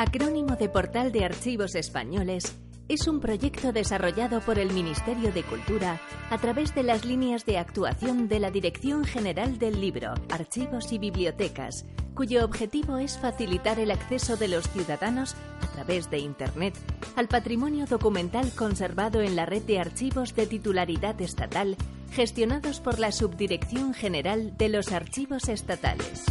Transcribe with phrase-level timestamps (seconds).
[0.00, 2.56] Acrónimo de Portal de Archivos Españoles,
[2.88, 6.00] es un proyecto desarrollado por el Ministerio de Cultura
[6.30, 10.98] a través de las líneas de actuación de la Dirección General del Libro, Archivos y
[10.98, 16.74] Bibliotecas, cuyo objetivo es facilitar el acceso de los ciudadanos a través de Internet
[17.16, 21.76] al patrimonio documental conservado en la red de archivos de titularidad estatal
[22.12, 26.24] gestionados por la Subdirección General de los Archivos Estatales.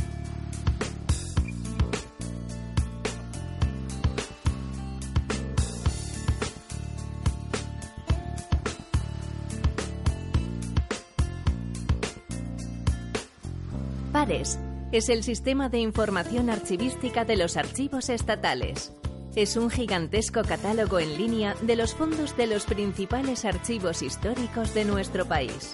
[14.29, 18.93] Es el sistema de información archivística de los archivos estatales.
[19.35, 24.85] Es un gigantesco catálogo en línea de los fondos de los principales archivos históricos de
[24.85, 25.73] nuestro país.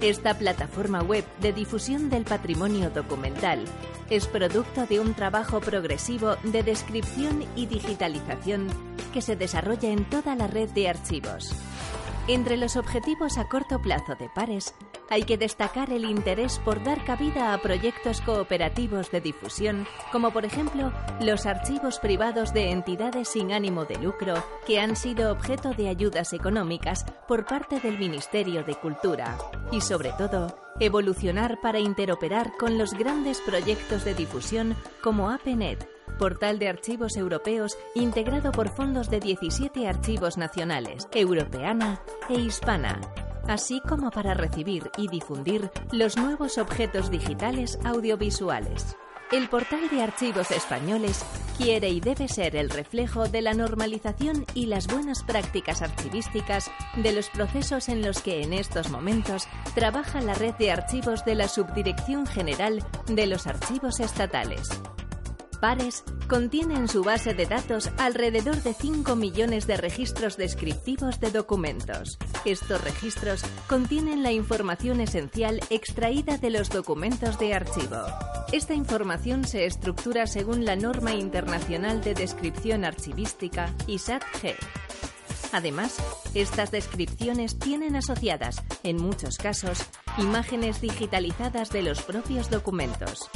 [0.00, 3.64] Esta plataforma web de difusión del patrimonio documental
[4.08, 8.66] es producto de un trabajo progresivo de descripción y digitalización
[9.12, 11.54] que se desarrolla en toda la red de archivos.
[12.28, 14.74] Entre los objetivos a corto plazo de Pares
[15.08, 20.44] hay que destacar el interés por dar cabida a proyectos cooperativos de difusión, como por
[20.44, 24.34] ejemplo los archivos privados de entidades sin ánimo de lucro
[24.66, 29.36] que han sido objeto de ayudas económicas por parte del Ministerio de Cultura.
[29.72, 36.58] Y sobre todo, evolucionar para interoperar con los grandes proyectos de difusión como APNet, portal
[36.58, 43.00] de archivos europeos integrado por fondos de 17 archivos nacionales, europeana e hispana,
[43.46, 48.96] así como para recibir y difundir los nuevos objetos digitales audiovisuales.
[49.32, 51.24] El portal de archivos españoles
[51.56, 57.12] quiere y debe ser el reflejo de la normalización y las buenas prácticas archivísticas de
[57.12, 59.46] los procesos en los que en estos momentos
[59.76, 64.68] trabaja la red de archivos de la Subdirección General de los Archivos Estatales.
[65.60, 71.30] Pares contiene en su base de datos alrededor de 5 millones de registros descriptivos de
[71.30, 72.18] documentos.
[72.46, 77.98] Estos registros contienen la información esencial extraída de los documentos de archivo.
[78.52, 84.54] Esta información se estructura según la norma internacional de descripción archivística ISAT-G.
[85.52, 85.96] Además,
[86.34, 89.82] estas descripciones tienen asociadas, en muchos casos,
[90.16, 93.28] imágenes digitalizadas de los propios documentos.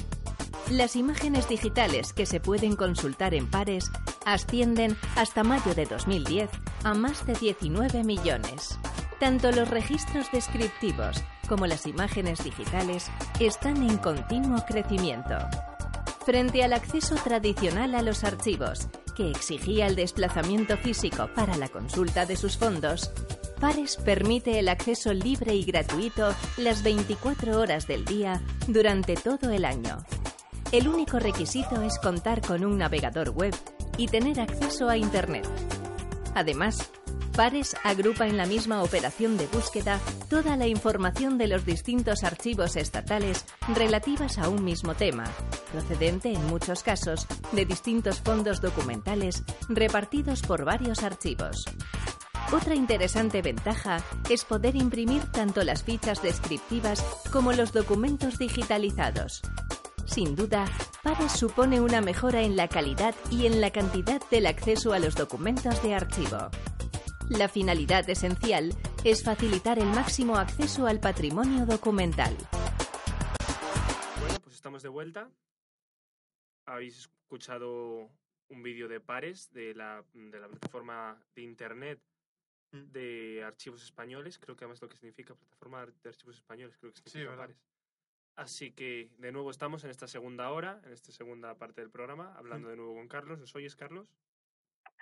[0.70, 3.91] Las imágenes digitales que se pueden consultar en pares
[4.25, 6.50] ascienden hasta mayo de 2010
[6.84, 8.78] a más de 19 millones.
[9.20, 13.10] Tanto los registros descriptivos como las imágenes digitales
[13.41, 15.37] están en continuo crecimiento.
[16.25, 22.25] Frente al acceso tradicional a los archivos, que exigía el desplazamiento físico para la consulta
[22.25, 23.12] de sus fondos,
[23.60, 29.64] Pares permite el acceso libre y gratuito las 24 horas del día durante todo el
[29.64, 30.04] año.
[30.75, 33.55] El único requisito es contar con un navegador web
[33.97, 35.49] y tener acceso a Internet.
[36.35, 36.91] Además,
[37.37, 42.75] Pares agrupa en la misma operación de búsqueda toda la información de los distintos archivos
[42.75, 45.23] estatales relativas a un mismo tema,
[45.71, 51.67] procedente en muchos casos de distintos fondos documentales repartidos por varios archivos.
[52.53, 59.41] Otra interesante ventaja es poder imprimir tanto las fichas descriptivas como los documentos digitalizados,
[60.14, 60.64] sin duda,
[61.02, 65.16] Pares supone una mejora en la calidad y en la cantidad del acceso a los
[65.16, 66.50] documentos de archivo.
[67.30, 68.70] La finalidad esencial
[69.02, 72.37] es facilitar el máximo acceso al patrimonio documental.
[74.20, 75.28] Bueno, pues estamos de vuelta.
[76.67, 78.08] Habéis escuchado
[78.50, 82.00] un vídeo de Pares de la, de la plataforma de Internet
[82.70, 84.38] de archivos españoles.
[84.38, 87.46] Creo que además lo que significa plataforma de archivos españoles, creo que significa ¿verdad?
[87.46, 87.74] Pares.
[88.36, 92.34] Así que de nuevo estamos en esta segunda hora, en esta segunda parte del programa,
[92.36, 93.38] hablando de nuevo con Carlos.
[93.38, 94.08] ¿Nos oyes, Carlos?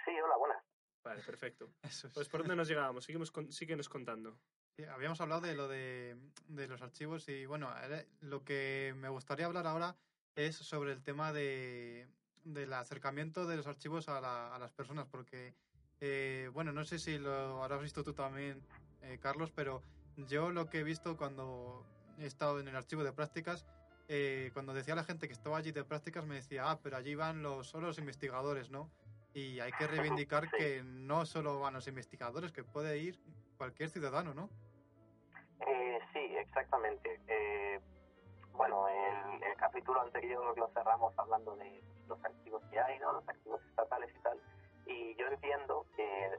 [0.05, 0.63] Sí, hola, buenas.
[1.03, 1.73] Vale, perfecto.
[1.83, 2.13] Eso es.
[2.15, 4.39] Pues por dónde nos llegábamos, seguimos con, síguenos contando.
[4.77, 6.17] Sí, Habíamos hablado de lo de,
[6.49, 7.71] de los archivos y bueno,
[8.21, 9.97] lo que me gustaría hablar ahora
[10.35, 12.09] es sobre el tema de,
[12.45, 15.55] del acercamiento de los archivos a, la- a las personas, porque
[16.01, 18.63] eh, bueno, no sé si lo habrás visto tú también,
[19.03, 19.83] eh, Carlos, pero
[20.17, 21.87] yo lo que he visto cuando
[22.19, 23.67] he estado en el archivo de prácticas,
[24.09, 27.15] eh, cuando decía la gente que estaba allí de prácticas, me decía, ah, pero allí
[27.15, 28.91] van los, solo los investigadores, ¿no?
[29.35, 30.57] Y hay que reivindicar Sí.
[30.59, 33.19] que no solo van los investigadores, que puede ir
[33.57, 34.51] cualquier ciudadano, ¿no?
[35.67, 37.21] Eh, sí, exactamente.
[37.29, 37.81] Eh,
[38.53, 43.13] bueno, el, el capítulo anterior lo cerramos hablando de los archivos que hay, ¿no?
[43.15, 44.39] Los archivos estatales y tal.
[44.87, 46.31] Y yo entiendo que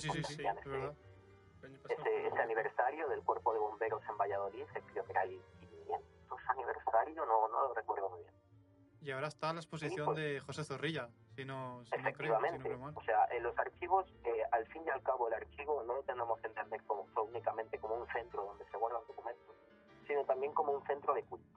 [0.00, 0.94] Sí, sí, sí, sí, es ese- verdad.
[1.88, 7.26] Ese aniversario del cuerpo de bomberos en Valladolid, que creo que era el 500 aniversario,
[7.26, 8.32] no, no lo recuerdo muy bien.
[9.02, 12.52] Y ahora está la exposición pues- de José Zorrilla, si no, si no creo, si
[12.58, 12.94] no creo mal.
[12.96, 16.02] o sea, en los archivos, eh, al fin y al cabo, el archivo no lo
[16.02, 19.56] tenemos que entender como únicamente como un centro donde se guardan documentos,
[20.06, 21.49] sino también como un centro de cultura.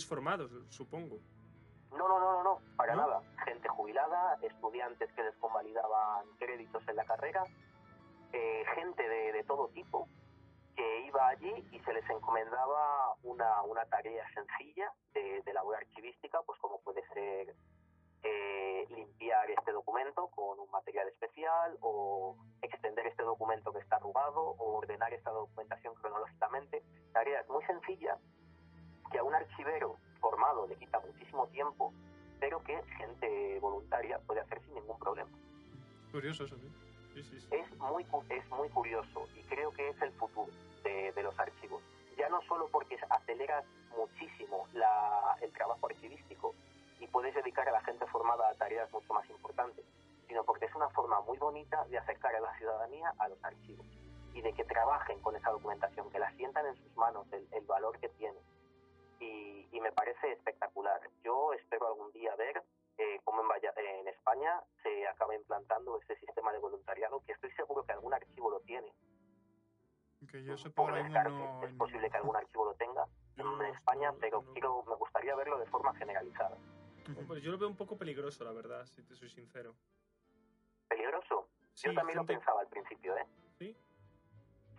[0.00, 1.18] Formados, supongo.
[1.90, 3.02] No, no, no, no, no, para ¿No?
[3.02, 3.22] nada.
[3.44, 7.44] Gente jubilada, estudiantes que les convalidaban créditos en la carrera,
[8.32, 10.08] eh, gente de, de todo tipo
[10.74, 16.40] que iba allí y se les encomendaba una, una tarea sencilla de, de labor archivística,
[16.46, 17.54] pues como puede ser
[18.22, 24.40] eh, limpiar este documento con un material especial o extender este documento que está arrugado
[24.40, 26.82] o ordenar esta documentación cronológicamente.
[27.12, 28.18] Tareas muy sencillas
[29.12, 31.92] que a un archivero formado le quita muchísimo tiempo,
[32.40, 35.30] pero que gente voluntaria puede hacer sin ningún problema.
[36.10, 36.68] curioso eso, sí.
[37.14, 37.48] Sí, sí, sí.
[37.54, 40.50] Es muy, es muy curioso y creo que es el futuro
[40.82, 41.82] de, de los archivos.
[42.16, 43.64] Ya no solo porque aceleras
[43.96, 46.54] muchísimo la- el trabajo archivístico
[46.98, 49.84] y puedes dedicar a la gente formada a tareas mucho más importantes,
[50.26, 53.86] sino porque es una forma muy bonita de acercar a la ciudadanía a los archivos
[54.34, 57.64] y de que trabajen con esa documentación, que la sientan en sus manos, el, el
[57.66, 58.38] valor que tiene.
[59.22, 61.00] Y, y me parece espectacular.
[61.22, 62.62] Yo espero algún día ver
[62.98, 67.50] eh, cómo en, Valla- en España se acaba implantando este sistema de voluntariado, que estoy
[67.52, 68.92] seguro que algún archivo lo tiene.
[70.30, 71.62] Que yo Un sepa ahora mismo no...
[71.66, 74.96] es posible que algún archivo lo tenga Yo en España, no- pero no- quiero, me
[74.96, 76.56] gustaría verlo de forma generalizada.
[77.16, 79.74] Hombre, yo lo veo un poco peligroso, la verdad, si te soy sincero.
[80.88, 81.48] ¿Peligroso?
[81.74, 83.26] Sí, yo también gente- lo pensaba al principio, ¿eh?
[83.58, 83.76] ¿Sí?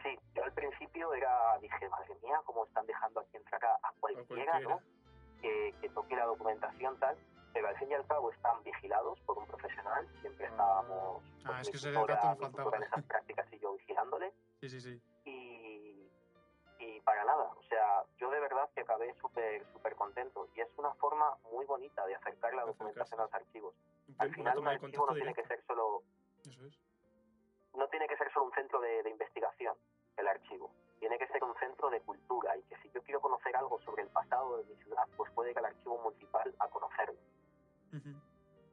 [0.03, 3.93] Sí, yo al principio era, dije, madre mía, cómo están dejando aquí entrar a, a
[3.99, 4.59] cualquiera.
[4.59, 4.79] ¿no?
[5.41, 7.17] Que, que toque la documentación tal,
[7.53, 11.21] pero al fin y al cabo están vigilados por un profesional, siempre estábamos...
[11.45, 12.77] Ah, pues, es que ese tutora- dato faltaba.
[12.77, 15.01] en esas prácticas y yo vigilándole, Sí, sí, sí.
[15.25, 16.09] y,
[16.79, 20.69] y para nada, o sea, yo de verdad que acabé súper súper contento y es
[20.77, 23.75] una forma muy bonita de acercar la documentación a los archivos.
[24.19, 26.03] Al final un archivo no tiene que ser solo
[26.47, 26.79] Eso es.
[27.75, 29.75] no tiene que ser solo un centro de, de investigación
[30.17, 33.55] el archivo, tiene que ser un centro de cultura y que si yo quiero conocer
[33.55, 37.19] algo sobre el pasado de mi ciudad, pues puede ir al archivo municipal a conocerlo.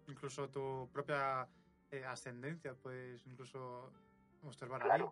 [0.06, 1.48] Incluso tu propia
[1.90, 3.92] eh, ascendencia, pues incluso
[4.42, 5.04] observar Claro.
[5.04, 5.10] ahí.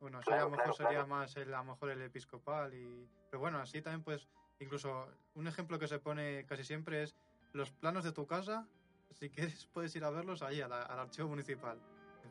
[0.00, 2.74] Bueno, eso Claro, a lo mejor claro, sería más el, a lo mejor el episcopal
[2.74, 7.16] y pero bueno, así también pues incluso un ejemplo que se pone casi siempre es
[7.52, 8.66] los planos de tu casa,
[9.10, 11.80] si quieres puedes ir a verlos ahí al archivo municipal.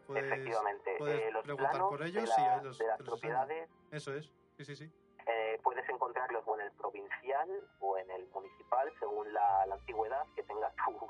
[0.07, 2.99] Puedes, Efectivamente, puedes eh, los preguntar planos por ellos de, y la- los- de las
[2.99, 4.31] los propiedades Eso es.
[4.57, 4.91] Sí, sí, sí.
[5.27, 10.25] eh, puedes encontrarlos o en el provincial o en el municipal, según la, la antigüedad
[10.35, 11.07] que tenga tu,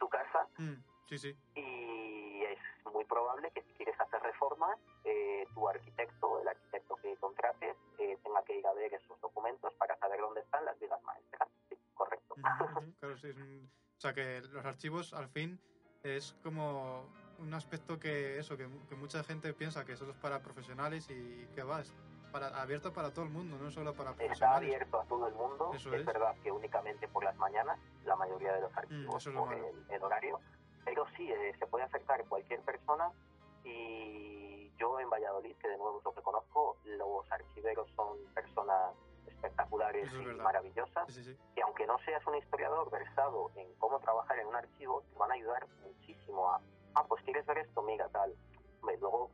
[0.00, 0.48] tu casa.
[0.58, 0.74] Mm,
[1.06, 1.36] sí, sí.
[1.56, 2.58] y es
[2.92, 8.18] muy probable que si quieres hacer reformas, eh, tu arquitecto, el arquitecto que contrates, eh,
[8.22, 11.48] tenga que ir a ver esos documentos para saber dónde están las vigas maestras.
[11.68, 12.34] Sí, correcto.
[12.36, 12.44] Ujú,
[13.00, 13.28] Claro, sí.
[13.28, 15.58] es un- O sea que los archivos al fin
[16.02, 17.08] es como
[17.44, 21.46] un aspecto que eso, que, que mucha gente piensa que solo es para profesionales y
[21.54, 21.92] que va, es
[22.32, 24.56] para, abierto para todo el mundo, no solo para Está profesionales.
[24.68, 25.70] abierto a todo el mundo.
[25.74, 26.06] Eso es, es.
[26.06, 29.84] verdad que únicamente por las mañanas, la mayoría de los archivos eso es por el,
[29.90, 30.40] el horario.
[30.84, 33.10] Pero sí, eh, se puede acercar cualquier persona
[33.64, 38.92] y yo en Valladolid, que de nuevo es lo que conozco, los archiveros son personas
[39.26, 43.98] espectaculares es y maravillosas Sí, sí, y aunque no seas un historiador versado en cómo
[44.00, 46.60] trabajar en un archivo, te van a ayudar muchísimo a,
[46.94, 48.34] ah, pues quieres ver esto, mira, tal.
[48.80, 49.30] Hombre, luego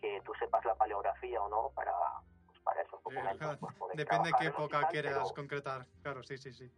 [0.00, 1.92] que tú sepas la paleografía o no para,
[2.46, 3.56] pues para esos documentos.
[3.58, 5.86] pues, poder Depende de qué época tal, quieras pero- concretar.
[6.02, 6.70] Claro, sí, sí, sí.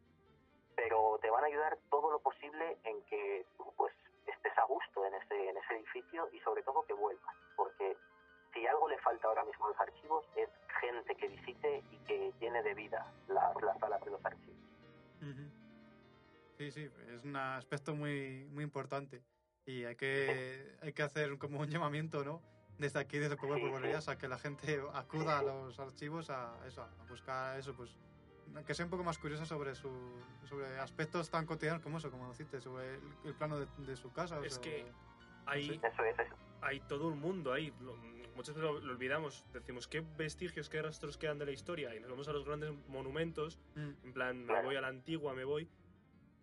[0.77, 3.93] pero te van a ayudar todo lo posible en que tú pues
[4.27, 7.97] estés a gusto en ese, en ese edificio y sobre todo que vuelvas, porque
[8.53, 10.49] si algo le falta ahora mismo a los archivos es
[10.81, 14.55] gente que visite y que llene de vida las, las salas de los archivos.
[16.59, 19.23] Sí, sí, es un aspecto muy, muy importante.
[19.67, 22.43] Y hay que, hay que hacer como un llamamiento, ¿no?
[22.79, 23.69] Desde aquí, desde Pueblo Sí, sí.
[23.71, 27.97] Polvoreras, a que la gente acuda a los archivos a eso, a buscar eso, pues
[28.67, 29.91] que sea un poco más curiosa sobre su
[30.49, 34.13] sobre aspectos tan cotidianos como eso, como deciste, sobre el, el plano de, de su
[34.13, 34.39] casa.
[34.39, 35.81] o Es sea, que o- Hay, Sí.
[35.83, 36.35] Eso es, eso.
[36.61, 37.73] hay todo un mundo ahí.
[37.81, 37.97] Lo-
[38.37, 39.45] muchas veces lo, lo olvidamos.
[39.53, 41.95] Decimos, ¿qué vestigios, qué rastros quedan de la historia?
[41.97, 45.35] Y nos vamos a los grandes monumentos, Mm, en plan, me voy a la antigua,
[45.35, 45.69] me voy.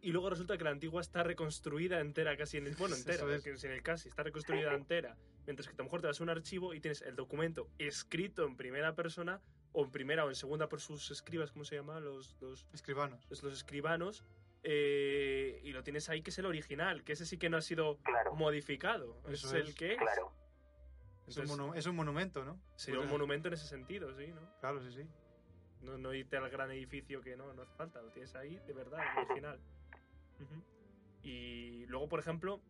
[0.02, 2.76] Y luego resulta que la antigua está reconstruida entera, casi en el.
[2.76, 3.44] Bueno, entera, es.
[3.44, 5.16] que es en el casi, está reconstruida entera.
[5.46, 8.46] Mientras que a lo mejor te vas a un archivo y tienes el documento escrito
[8.46, 9.42] en primera persona,
[9.74, 12.00] o en primera o en segunda por sus escribas, ¿cómo se llama?
[12.00, 13.26] Los, los, escribanos.
[13.30, 14.24] los, los escribanos.
[14.64, 17.62] eh, y lo tienes ahí que es el original, que ese sí que no ha
[17.62, 19.22] sido Claro, modificado.
[19.30, 19.98] Eso es el que es.
[19.98, 20.34] claro.
[21.28, 22.60] Es un, Entonces, es un monumento, ¿no?
[22.76, 24.42] sería un monumento en ese sentido, sí, ¿no?
[24.60, 25.08] Claro, sí, sí.
[25.82, 28.74] No, no irte al gran edificio que no, no hace falta, lo tienes ahí de
[28.74, 29.60] verdad, el original.
[30.42, 30.62] Ujú.
[31.24, 32.62] Y luego, por ejemplo,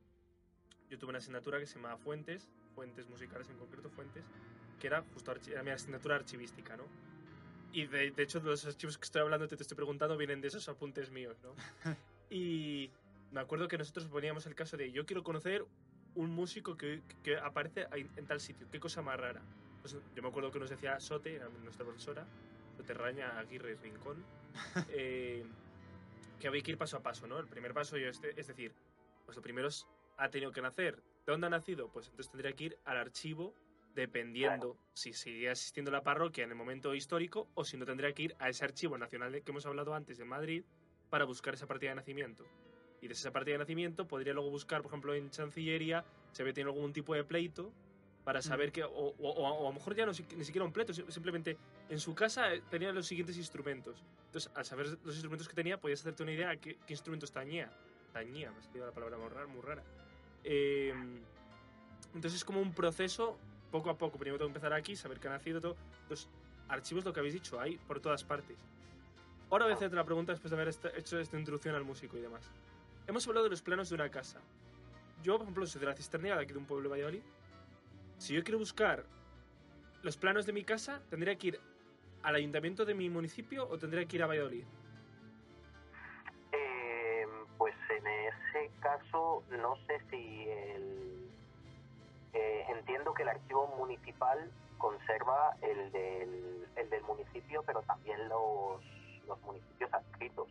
[0.90, 4.26] yo tuve una asignatura que se llamaba Fuentes, Fuentes musicales en concreto, Fuentes,
[4.80, 6.84] que era justo era mi asignatura archivística, ¿no?
[7.72, 10.50] Y de, de hecho, los archivos que estoy hablando, te, te estoy preguntando, vienen de
[10.50, 11.56] esos apuntes míos, ¿no?
[12.30, 12.92] y
[13.32, 15.66] me acuerdo que nosotros poníamos el caso de yo quiero conocer
[16.16, 19.42] un músico que, que aparece en, tal sitio, qué cosa más rara.
[19.82, 22.28] Pues yo me acuerdo que nos decía Sote, nuestra profesora,
[22.76, 24.24] Soterraña Aguirre Rincón,
[24.90, 25.46] eh,
[26.42, 27.40] que había que ir paso a paso, ¿no?
[27.40, 28.74] El primer paso yo este- es decir,
[29.26, 30.96] pues lo primero es, ha tenido que nacer.
[31.26, 31.90] ¿De dónde ha nacido?
[31.92, 33.54] Pues entonces tendría que ir al archivo
[33.96, 38.24] dependiendo si sigue asistiendo la parroquia en el momento histórico o si no tendría que
[38.24, 40.64] ir a ese archivo nacional de- que hemos hablado antes de Madrid
[41.10, 42.46] para buscar esa partida de nacimiento.
[43.02, 46.54] Y desde esa partida de nacimiento podría luego buscar, por ejemplo, en Chancillería si había
[46.54, 47.74] tenido algún tipo de pleito
[48.24, 50.94] para saber que, o, o- o- a lo mejor ya no, ni siquiera un pleito,
[50.94, 51.58] si- simplemente
[51.90, 54.04] en su casa eh, tenía los siguientes instrumentos.
[54.28, 57.32] Entonces, al saber los instrumentos que tenía, podías hacerte una idea de qué, qué instrumentos
[57.32, 57.72] tañía.
[58.14, 59.48] Tañía, me ha salido la palabra muy rara.
[59.48, 59.84] Muy rara.
[60.44, 60.94] Eh,
[62.14, 63.38] entonces es como un proceso,
[63.72, 64.18] poco a poco.
[64.18, 65.76] Primero tengo que empezar aquí, saber qué ha nacido, todo.
[66.10, 66.28] Los
[66.68, 68.58] archivos, lo que habéis dicho, hay por todas partes.
[69.50, 72.22] Ahora voy a hacerte la pregunta después de haber hecho esta introducción al músico y
[72.22, 72.44] demás.
[73.08, 74.40] Hemos hablado de los planos de una casa.
[75.24, 77.22] Yo, por ejemplo, soy de la Cisterna, de aquí de un pueblo de Valladolid.
[78.22, 79.04] Si yo quiero buscar
[80.04, 81.60] los planos de mi casa, ¿tendría que ir
[82.22, 84.64] al ayuntamiento de mi municipio o tendría que ir a Valladolid?
[86.52, 87.26] Eh,
[87.58, 91.32] pues en ese caso, no sé si el.
[92.34, 99.42] eh, entiendo que el archivo municipal conserva el del, el del municipio, pero también los
[99.42, 100.48] municipios adscritos.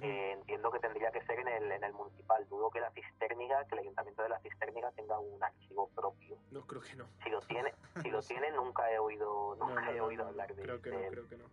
[0.00, 2.46] Eh, entiendo que tendría que ser en el, en el municipal.
[2.48, 6.38] Dudo que la cisterniga, que el ayuntamiento de la cisterniga tenga un archivo propio.
[6.50, 7.08] No, creo que no.
[7.24, 10.54] Si lo tiene, si lo tiene nunca he oído, nunca no, he oído no, hablar
[10.54, 11.10] de, Creo que de no, él.
[11.10, 11.50] creo que no.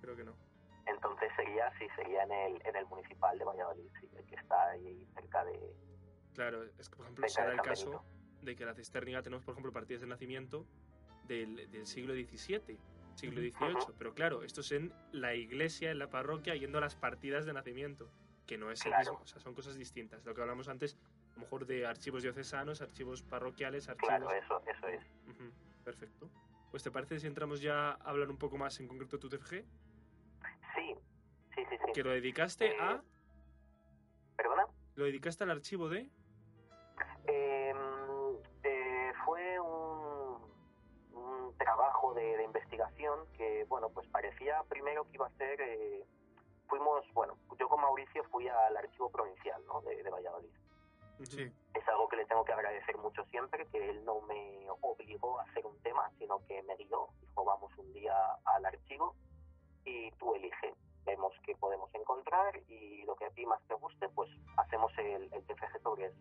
[0.00, 0.34] Creo que no.
[0.86, 4.70] Entonces sería, sí, sería en el, en el municipal de Valladolid, sí, el que está
[4.70, 5.74] ahí cerca de,
[6.34, 8.04] Claro, es que, por ejemplo, será el caso
[8.42, 10.66] de que la cisterniga tenemos, por ejemplo, partidas de nacimiento
[11.26, 12.78] del, del siglo XVII,
[13.16, 13.40] siglo.
[13.40, 13.94] XVIII.
[13.98, 17.52] Pero claro, esto es en la iglesia, en la parroquia, yendo a las partidas de
[17.52, 18.10] nacimiento,
[18.46, 20.24] que no es el mismo, o sea, son cosas distintas.
[20.24, 20.96] Lo que hablamos antes,
[21.32, 24.08] a lo mejor de archivos diocesanos, archivos parroquiales, archivos...
[24.08, 25.02] Claro, eso, eso es.
[25.84, 26.30] Perfecto.
[26.70, 29.28] Pues ¿te parece si entramos ya a hablar un poco más en concreto de tu
[29.28, 29.50] TFG?
[29.50, 30.94] Sí,
[31.54, 31.92] sí, sí, sí.
[31.94, 33.02] Que lo dedicaste Eh, a...
[34.36, 34.66] ¿Perdona?
[34.96, 36.08] Lo dedicaste al archivo de...
[37.26, 37.72] Eh,
[43.36, 45.60] que, bueno, pues parecía primero que iba a ser...
[45.60, 46.06] eh,
[46.68, 50.50] fuimos, bueno, yo con Mauricio fui al archivo provincial, ¿no?, de, de Valladolid.
[51.22, 51.52] Sí.
[51.74, 55.44] Es algo que le tengo que agradecer mucho siempre, que él no me obligó a
[55.44, 59.14] hacer un tema, sino que me guió, dijo, vamos un día al archivo
[59.84, 60.74] y tú elige.
[61.04, 65.32] Vemos qué podemos encontrar y lo que a ti más te guste, pues hacemos el,
[65.32, 66.18] el TFG sobre eso.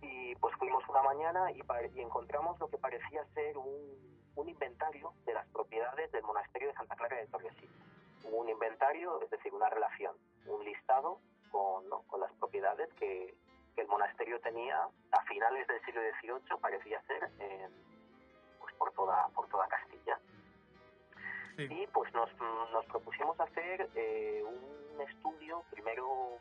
[0.00, 1.60] Y pues fuimos una mañana y,
[1.94, 6.74] y encontramos lo que parecía ser un, un, inventario de las propiedades del monasterio de
[6.74, 7.74] Santa Clara de Tordesillas.
[8.24, 10.14] Un inventario, es decir, una relación,
[10.46, 12.02] un listado con, ¿no?
[12.02, 13.34] con las propiedades que,
[13.74, 17.28] que, el monasterio tenía a finales del siglo XVIII, parecía ser,
[18.60, 20.18] pues por toda, por toda Castilla.
[21.56, 21.66] Sí.
[21.70, 22.30] Y pues nos,
[22.72, 26.38] nos propusimos hacer eh, un estudio, primero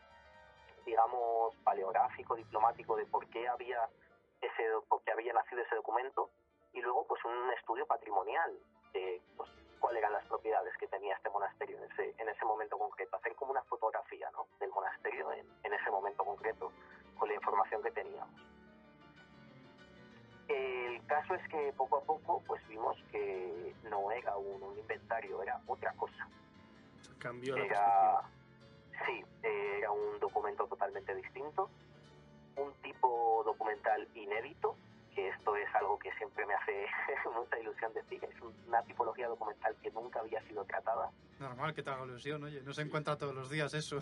[0.86, 3.90] digamos, paleográfico, diplomático de por qué había
[4.42, 6.32] ese, por qué había nacido ese documento
[6.78, 8.52] y luego pues un estudio patrimonial
[8.94, 12.78] de pues, cuáles eran las propiedades que tenía este monasterio en ese, en ese momento
[12.78, 14.48] concreto, hacer como una fotografía ¿no?
[14.60, 16.72] del monasterio en, en ese momento concreto
[17.18, 18.42] con la información que teníamos.
[20.48, 25.42] El caso es que poco a poco pues vimos que no era un, un inventario,
[25.42, 26.30] era otra cosa.
[27.18, 28.22] Cambió la era,
[29.06, 31.70] Sí, era un documento totalmente distinto,
[32.56, 34.76] un tipo documental inédito,
[35.18, 36.86] que esto es algo que siempre me hace
[37.36, 41.12] mucha ilusión decir, es una tipología documental que nunca había sido tratada.
[41.40, 43.96] Normal que te haga ilusión, oye, no se encuentra todos los días eso.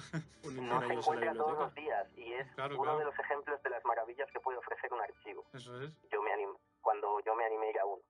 [0.43, 2.99] no se encuentra todos los días y es claro, uno claro.
[2.99, 5.45] de los ejemplos de las maravillas que puede ofrecer un archivo.
[5.53, 5.93] Eso es.
[6.11, 6.49] Yo me anim
[6.81, 8.01] cuando yo me animé a ir a uno.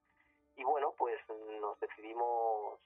[0.56, 1.20] Y bueno, pues
[1.62, 2.80] nos decidimos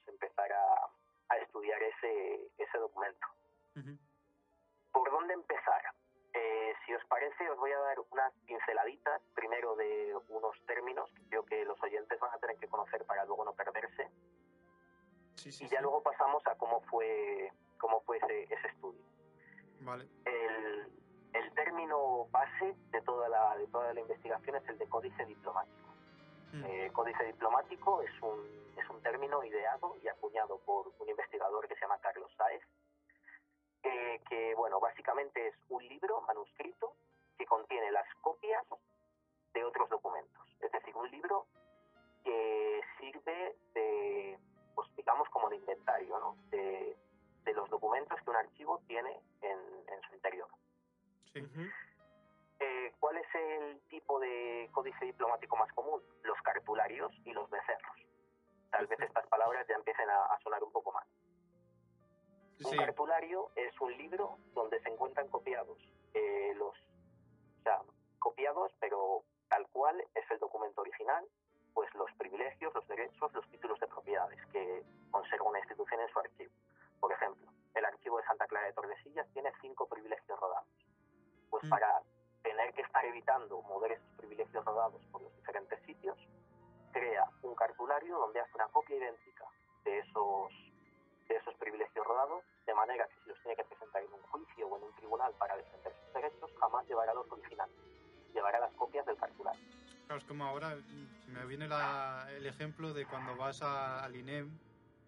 [101.50, 104.50] viene la, el ejemplo de cuando vas a, al INEM,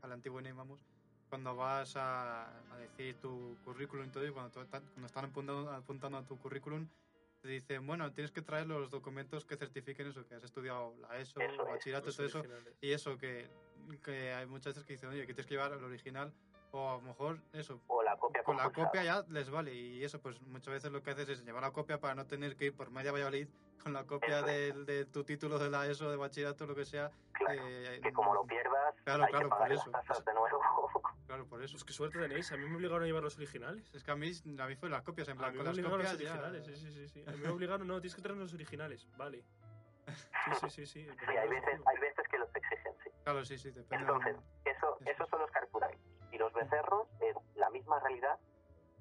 [0.01, 0.83] al antiguo INEM, vamos,
[1.29, 6.17] cuando vas a, a decir tu currículum y todo, y cuando, cuando están apuntando, apuntando
[6.17, 6.87] a tu currículum,
[7.41, 11.19] te dicen, bueno, tienes que traer los documentos que certifiquen eso, que has estudiado la
[11.19, 12.43] ESO, bachillerato, todo eso,
[12.81, 13.47] y eso, que,
[14.03, 16.33] que hay muchas veces que dicen, oye, que tienes que llevar el original,
[16.71, 20.03] o a lo mejor eso, O la copia con la copia ya les vale, y
[20.03, 22.65] eso, pues muchas veces lo que haces es llevar la copia para no tener que
[22.65, 23.47] ir por media Valladolid
[23.83, 27.11] con la copia de, de tu título de la ESO, de bachillerato, lo que sea.
[27.33, 29.89] Claro, eh, que como lo pierdas, Claro, hay claro, que por pagar eso.
[29.91, 30.59] las tasas de nuevo.
[31.31, 31.71] Claro, por eso.
[31.75, 32.51] Pues qué suerte tenéis.
[32.51, 33.89] A mí me obligaron a llevar los originales.
[33.95, 34.29] Es que a mí,
[34.59, 36.33] a mí fue las copias, en plan, con las obligaron los copias ya...
[36.33, 36.65] originales.
[36.65, 37.23] Sí, sí, sí, sí.
[37.25, 39.07] A mí me obligaron, no, tienes que traer los originales.
[39.15, 39.41] Vale.
[40.07, 40.85] Sí, sí, sí.
[40.85, 41.05] sí.
[41.05, 43.09] Sí, hay veces, hay veces que los exigen, sí.
[43.23, 44.03] Claro, sí, sí, depende.
[44.05, 45.70] Entonces, eso, Eso esos son los cartularios.
[46.51, 48.37] Los becerros es la misma realidad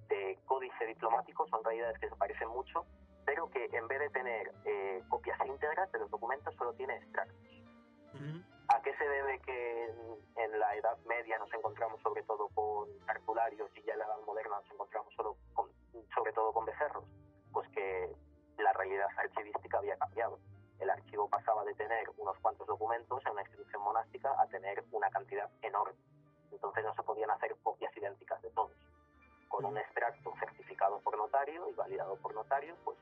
[0.09, 2.85] de códice diplomático, son realidades que se parecen mucho,
[3.25, 7.37] pero que en vez de tener eh, copias íntegras de los documentos, solo tiene extractos.
[8.69, 12.89] ¿A qué se debe que en, en la Edad Media nos encontramos sobre todo con
[13.05, 15.71] cartularios y ya en la Edad Moderna nos encontramos solo con,
[16.15, 17.05] sobre todo con becerros?
[17.53, 18.15] Pues que
[18.59, 20.39] la realidad archivística había cambiado.
[20.79, 25.11] El archivo pasaba de tener unos cuantos documentos en una institución monástica a tener una
[25.11, 25.99] cantidad enorme.
[26.53, 28.77] Entonces no se podían hacer copias idénticas de todos.
[29.49, 32.97] Con un extracto certificado por notario y validado por notario, pues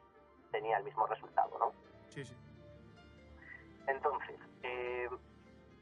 [0.51, 1.73] tenía el mismo resultado, ¿no?
[2.09, 2.35] Sí, sí.
[3.87, 5.09] Entonces, eh,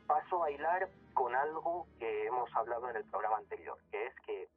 [0.06, 4.48] paso a hilar con algo que hemos hablado en el programa anterior, que es que,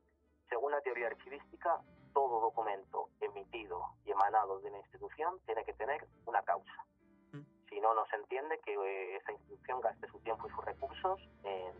[0.49, 1.81] según la teoría archivística,
[2.13, 6.85] todo documento emitido y emanado de una institución tiene que tener una causa.
[7.31, 7.41] Mm.
[7.69, 11.19] Si no, no se entiende que eh, esa institución gaste su tiempo y sus recursos
[11.43, 11.73] en,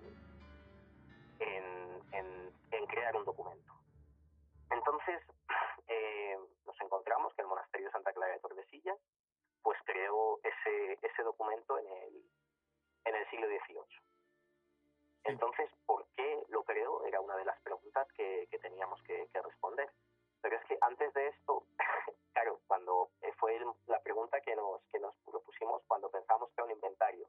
[1.40, 3.74] en, en- en crear un documento.
[4.72, 5.22] Entonces,
[5.88, 8.98] eh, nos encontramos que el monasterio de Santa Clara de Tordesillas
[9.62, 12.24] pues creó ese, ese documento en el,
[13.06, 14.00] en el siglo XVIII.
[15.26, 17.06] Entonces, ¿por qué lo creó?
[17.06, 19.92] Era una de las preguntas que, que teníamos que, que responder.
[20.42, 21.66] Pero es que antes de esto,
[22.34, 26.66] claro, cuando fue el- la pregunta que nos, que nos propusimos cuando pensamos que era
[26.66, 27.28] un inventario.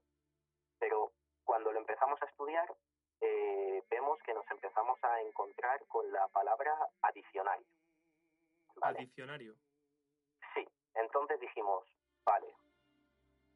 [0.78, 1.12] Pero
[1.44, 2.72] cuando lo empezamos a estudiar,
[3.20, 7.64] eh, vemos que nos empezamos a encontrar con la palabra adicional.
[8.92, 9.04] ¿Vale?
[9.04, 9.54] Adicionario.
[10.54, 11.84] Sí, entonces dijimos,
[12.24, 12.52] vale,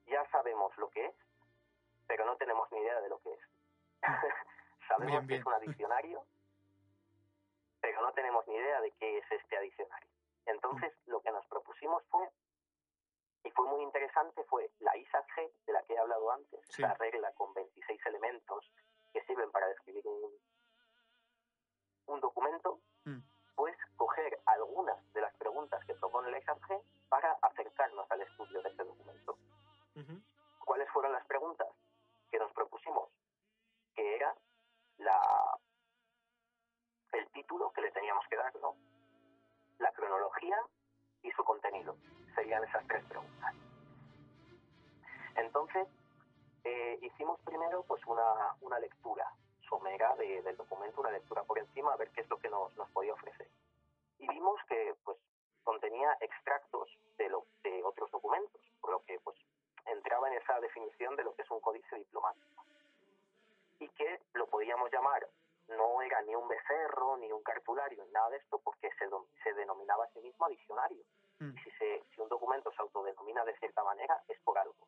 [0.07, 1.15] ya sabemos lo que es,
[2.07, 3.41] pero no tenemos ni idea de lo que es.
[4.89, 6.25] sabemos Bien, que es un adicionario,
[7.81, 10.09] pero no tenemos ni idea de qué es este adicionario.
[10.47, 12.29] Entonces, lo que nos propusimos fue,
[13.45, 15.27] y fue muy interesante, fue la ISAG
[15.67, 16.83] de la que he hablado antes, Sí.
[16.83, 18.71] esa regla con 26 elementos
[19.13, 20.31] que sirven para describir un,
[22.07, 23.21] un documento, Mm.
[24.47, 26.59] Algunas de las preguntas que propone la ISAG
[27.09, 29.37] para acercarnos al estudio de este documento.
[30.65, 31.69] ¿Cuáles fueron las preguntas
[32.31, 33.09] que nos propusimos?
[33.95, 34.35] Que era
[34.99, 35.59] la
[37.13, 38.75] el título que le teníamos que dar, ¿no?
[39.79, 40.59] La cronología
[41.23, 41.97] y su contenido.
[42.35, 43.55] Serían esas tres preguntas.
[45.37, 45.87] Entonces,
[46.65, 49.29] eh, hicimos primero pues una, una lectura
[49.69, 52.75] somera de- del documento, una lectura por encima, a ver qué es lo que nos,
[52.77, 53.49] nos podía ofrecer.
[54.19, 55.19] Y vimos que pues
[55.65, 59.37] contenía extractos de, lo, de otros documentos, por lo que pues
[59.87, 62.65] entraba en esa definición de lo que es un códice diplomático.
[63.81, 65.27] Y que lo podíamos llamar,
[65.69, 69.09] no era ni un becerro, ni un cartulario, ni nada de esto, porque se,
[69.43, 71.03] se denominaba a sí mismo diccionario.
[71.41, 71.51] Mm.
[71.57, 74.87] Y si, se, si un documento se autodenomina de cierta manera, es por algo.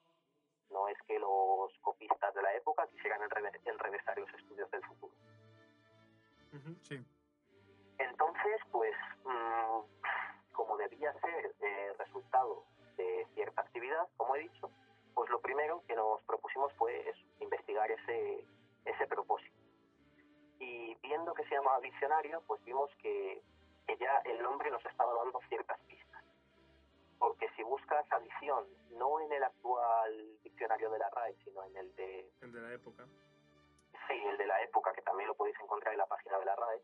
[0.71, 5.13] No es que los copistas de la época quisieran enreve- enrevesar los estudios del futuro.
[6.83, 7.05] Sí.
[8.19, 12.65] Entonces, pues, mm, como debía ser eh, resultado
[12.97, 14.71] de cierta actividad, como he dicho,
[15.13, 18.43] pues lo primero que nos propusimos fue eso, investigar ese,
[18.87, 19.55] ese propósito.
[20.61, 23.43] Y viendo que se llamaba diccionario, pues vimos que,
[23.87, 26.25] que ya el nombre nos estaba dando ciertas pistas.
[27.19, 31.95] Porque si buscas adición, no en el actual diccionario de la RAE, sino en el
[31.97, 33.05] de El de la época.
[34.09, 36.57] Sí, el de la época, que también lo podéis encontrar en la página de la
[36.57, 36.81] RAE,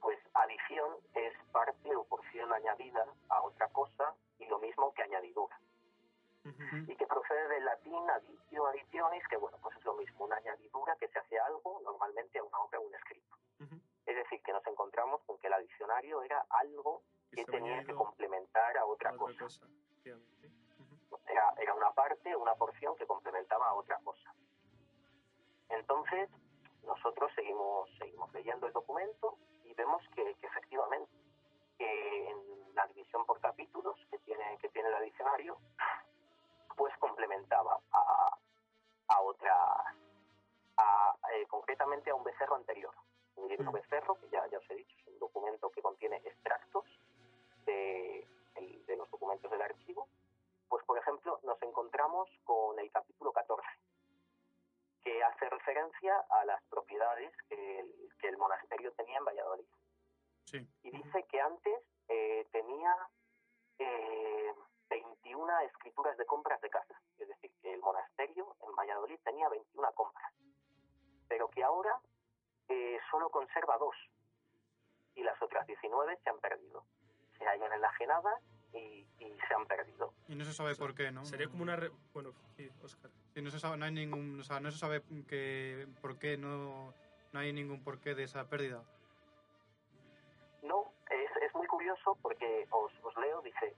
[0.00, 5.58] pues adición es parte o porción añadida a otra cosa y lo mismo que añadidura.
[6.86, 10.96] Y que procede del latín aditio, aditionis, que bueno, pues es lo mismo, una añadidura
[10.96, 13.36] que se hace a algo, normalmente a una obra o un escrito.
[14.06, 18.78] Es decir, que nos encontramos con que el adicionario era algo que tenía que complementar
[18.78, 19.46] a a otra cosa.
[21.26, 24.34] era, era una parte, una porción que complementaba a otra cosa.
[25.68, 26.30] Entonces,
[26.84, 29.36] nosotros seguimos, seguimos leyendo el documento
[29.78, 31.10] vemos que, que efectivamente,
[31.78, 35.56] que en la división por capítulos que tiene, que tiene el diccionario,
[36.76, 38.38] pues complementaba a,
[39.08, 39.56] a otras,
[40.76, 42.94] a, eh, concretamente a un becerro anterior.
[43.36, 43.74] Un libro Mm.
[43.74, 46.84] becerro, que ya, ya os he dicho, es un documento que contiene extractos
[47.64, 50.08] de, el- de los documentos del archivo
[50.68, 53.66] pues por ejemplo nos encontramos con el capítulo 14,
[55.08, 59.64] que hace referencia a las propiedades que el, que el monasterio tenía en Valladolid.
[60.44, 60.68] Sí.
[60.82, 62.94] Y dice que antes eh, tenía
[63.78, 64.52] eh,
[64.90, 67.00] 21 escrituras de compras de casa.
[67.16, 70.30] Es decir, que el monasterio en Valladolid tenía 21 compras.
[71.26, 71.98] Pero que ahora
[72.68, 73.96] eh, solo conserva dos.
[75.14, 76.84] Y las otras 19 se han perdido.
[77.38, 78.42] Se hallan enajenadas
[78.72, 80.12] y, y se han perdido.
[80.28, 81.24] Y no se sabe por qué, ¿no?
[81.24, 81.76] Sería como una...
[81.76, 83.10] re- Bueno, sí, Oscar.
[83.34, 86.36] Sí, no se sabe, no hay ningún, o sea, no se sabe que por qué
[86.36, 86.92] no,
[87.32, 88.82] no hay ningún porqué de esa pérdida.
[90.62, 93.74] No, es, es muy curioso porque os, os leo, dice,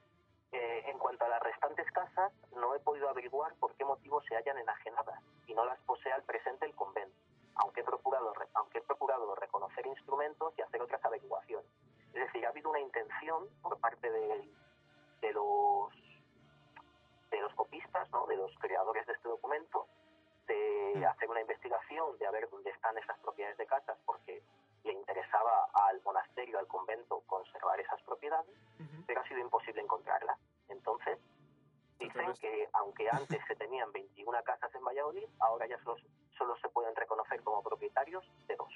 [0.52, 4.34] eh, en cuanto a las restantes casas, no he podido averiguar por qué motivo se
[4.34, 7.14] hallan enajenadas y no las posee al presente el convento,
[7.56, 11.70] aunque he procurado, re- aunque he procurado reconocer instrumentos y hacer otras averiguaciones.
[12.14, 14.50] Es decir, ha habido una intención por parte de,
[15.20, 15.92] de los
[17.30, 18.26] de los copistas, ¿no?
[18.26, 19.86] de los creadores de este documento,
[20.48, 21.04] de Mm.
[21.04, 24.42] hacer una investigación, de a ver dónde están esas propiedades de casas, porque
[24.82, 29.04] le interesaba al monasterio, al convento, conservar esas propiedades, Ujú.
[29.06, 30.38] pero ha sido imposible encontrarlas.
[30.68, 31.18] Entonces,
[32.00, 35.96] dicen que aunque antes se tenían 21 casas en Valladolid, ahora ya solo,
[36.36, 38.72] solo se pueden reconocer como propietarios de dos.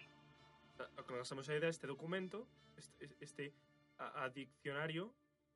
[0.97, 3.53] Hagamos una idea, este documento, este, este
[3.99, 5.13] a- adiccionario,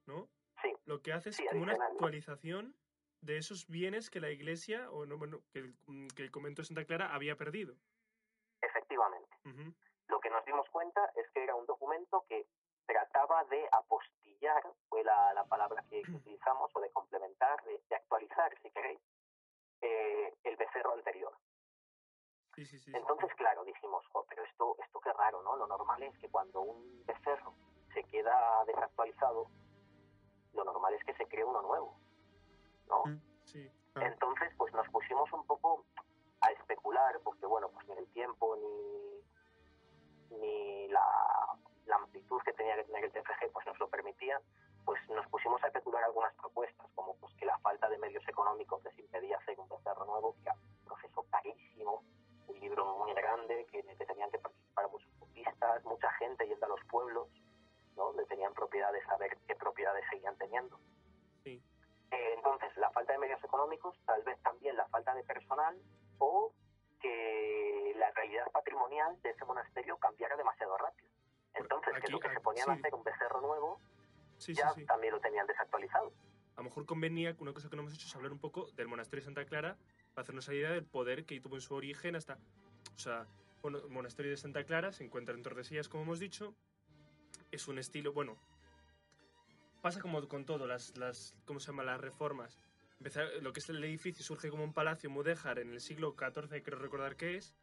[0.07, 0.29] ¿no?
[0.63, 2.75] Sí, Lo que hace es Sí, como una actualización
[3.21, 6.63] de esos bienes que la iglesia, o no, bueno, que el, mm, que el convento
[6.63, 7.75] de Santa Clara había perdido.
[8.61, 9.29] efectivamente.
[9.45, 9.75] Ujú.
[10.09, 12.47] Lo que nos dimos cuenta es que era un documento que
[12.87, 17.97] trataba de apostillar, fue la, la palabra que, que utilizamos, o de complementar, de, de
[17.97, 19.01] actualizar, si queréis,
[19.83, 21.33] eh, el becerro anterior.
[22.55, 22.79] Sí, sí.
[22.79, 22.91] sí.
[22.95, 25.55] Entonces, claro, dijimos, jo, pero esto, esto qué raro, ¿no?
[25.57, 27.55] Lo normal es que cuando un becerro
[27.95, 29.47] se queda desactualizado,
[30.59, 31.95] lo normal es que se cree uno nuevo,
[32.89, 33.05] ¿no?
[33.05, 33.21] Mm.
[33.45, 34.13] Sí, claro.
[34.13, 35.85] Entonces, pues nos pusimos un poco
[36.41, 38.57] a especular, porque bueno, pues ni el tiempo
[40.31, 41.05] ni, ni la,
[41.87, 42.53] la amplitud que
[74.49, 74.85] Sí, ya sí.
[74.87, 76.11] también lo tenían desactualizado.
[76.57, 78.89] A lo mejor convenía, una cosa que no hemos hecho es hablar un poco del
[78.89, 79.77] monasterio de Santa Clara
[80.15, 82.39] para hacernos la idea del poder que tuvo en su origen hasta...
[82.97, 83.27] O sea,
[83.61, 86.55] bueno, el monasterio de Santa Clara se encuentra en Tordesillas, como hemos dicho.
[87.51, 88.39] Es un estilo, bueno,
[89.83, 91.85] pasa como con todo, las, las ¿cómo se llama?
[91.85, 92.59] Las reformas.
[92.99, 96.63] Empezar, lo que es el edificio surge como un palacio mudéjar en el siglo XIV,
[96.63, 97.55] creo recordar que es.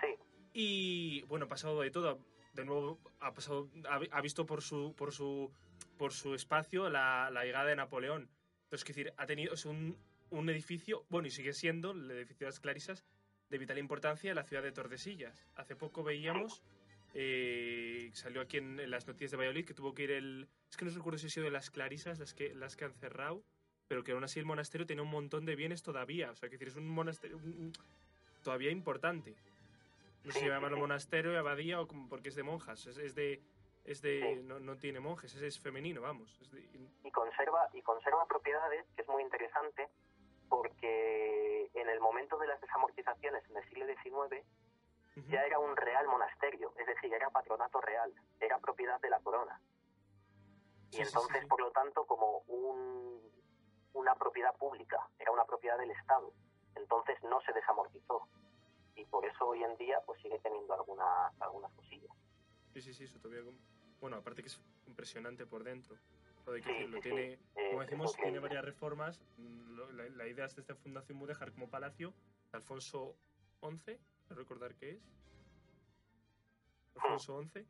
[0.00, 0.08] Sí,
[0.52, 2.18] Y bueno, ha pasado de todo.
[2.52, 3.68] De nuevo, ha pasado,
[4.10, 5.52] ha visto por su, por su,
[5.96, 8.30] por su espacio la, llegada de Napoleón.
[8.64, 9.96] Entonces, quiero decir, ha tenido es un,
[10.30, 13.04] un edificio, bueno, y sigue siendo el edificio de las Clarisas,
[13.48, 15.46] de vital importancia en la ciudad de Tordesillas.
[15.54, 16.62] Hace poco veíamos,
[17.14, 20.48] eh, salió aquí en, en las noticias de Valladolid, que tuvo que ir el...
[20.70, 22.94] Es que no recuerdo si ha sido de las Clarisas las que, las que han
[22.94, 23.44] cerrado,
[23.88, 26.30] pero que aún así el monasterio tiene un montón de bienes todavía.
[26.30, 27.40] O sea, que decir, es un monasterio
[28.42, 29.36] todavía importante.
[30.24, 32.86] No sé si llamarlo monasterio, abadía o porque es de monjas.
[32.86, 33.40] Es de.
[33.86, 34.42] Es de Sí.
[34.42, 36.36] no, no tiene monjes, es, es femenino, vamos.
[36.40, 36.68] Es de-
[37.04, 39.88] y conserva y conserva propiedades que es muy interesante
[40.48, 44.44] porque en el momento de las desamortizaciones en el siglo XIX
[45.16, 45.28] Ujú.
[45.30, 49.60] ya era un real monasterio, es decir, era patronato real, era propiedad de la corona.
[50.90, 51.46] Y Sí, sí, entonces, sí.
[51.46, 53.20] por lo tanto, como un,
[53.94, 56.32] una propiedad pública, era una propiedad del Estado.
[56.74, 58.28] Entonces no se desamortizó.
[58.94, 62.14] Y por eso hoy en día pues sigue teniendo algunas, algunas cosillas.
[62.72, 63.50] Sí, sí, sí, eso todavía.
[64.00, 65.96] Bueno, aparte que es impresionante por dentro.
[66.44, 66.96] Todo hay que Sí, decirlo.
[66.98, 67.02] sí.
[67.02, 67.38] Tiene,
[67.70, 69.20] como decimos, tiene varias reformas.
[69.38, 72.12] Lo- La, la idea es de esta Fundación Mudéjar como palacio.
[72.52, 73.16] Alfonso
[73.60, 73.98] XI,
[74.30, 74.98] recordar qué es.
[76.94, 77.64] Alfonso XI.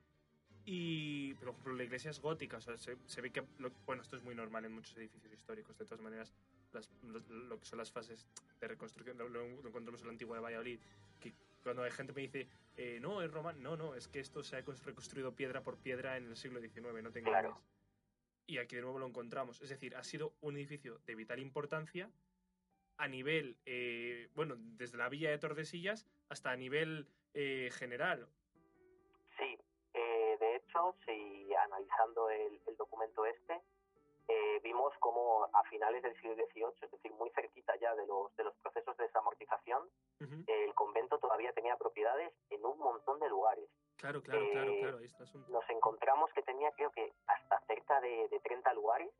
[0.68, 2.56] Y, por ejemplo, la iglesia es gótica.
[2.56, 3.44] O sea, se, se ve que.
[3.58, 5.76] lo- bueno, esto es muy normal en muchos edificios históricos.
[5.78, 6.32] De todas maneras,
[6.72, 8.26] las- lo, lo que son las fases
[8.60, 10.80] de reconstrucción, lo, lo encontramos en la antigua de Valladolid.
[11.20, 11.32] Que
[11.66, 13.59] cuando hay gente me dice, eh, no, es romano.
[13.61, 16.61] No, no, es que esto se ha cons- reconstruido piedra por piedra en el siglo
[16.61, 17.48] XIX, no te Claro.
[17.48, 17.66] engañes.
[18.46, 19.61] Y aquí de nuevo lo encontramos.
[19.61, 22.09] Es decir, ha sido un edificio de vital importancia
[22.98, 28.29] a nivel, eh, bueno, desde la villa de Tordesillas hasta a nivel eh, general.
[29.37, 29.59] Sí,
[29.92, 33.61] de hecho, si analizando el, el documento este,
[34.28, 38.34] eh, vimos como a finales del siglo XVIII, es decir, muy cerquita ya de los,
[38.36, 39.88] de los procesos de desamortización,
[40.46, 43.68] el convento todavía tenía propiedades en un montón de lugares.
[43.96, 45.50] Claro, claro, claro, Eh, claro, asunto.
[45.52, 49.10] Nos encontramos que tenía creo que hasta cerca de, de 30 lugares.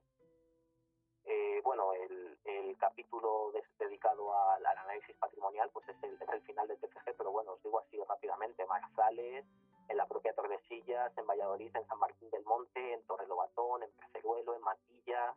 [1.25, 6.29] Eh, bueno, el, el capítulo des- dedicado al, al análisis patrimonial pues es el, es
[6.29, 9.45] el final del TFG, pero bueno, os digo así rápidamente, Marzales,
[9.89, 14.55] en la propia Tordesillas, en Valladolid, en San Martín del Monte, en Torrelobatón, en Perceruelo,
[14.55, 15.35] en Matilla,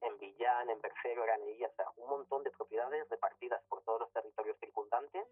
[0.00, 4.12] en Villán, en Bercero, Granadilla, o sea, un montón de propiedades repartidas por todos los
[4.12, 5.26] territorios circundantes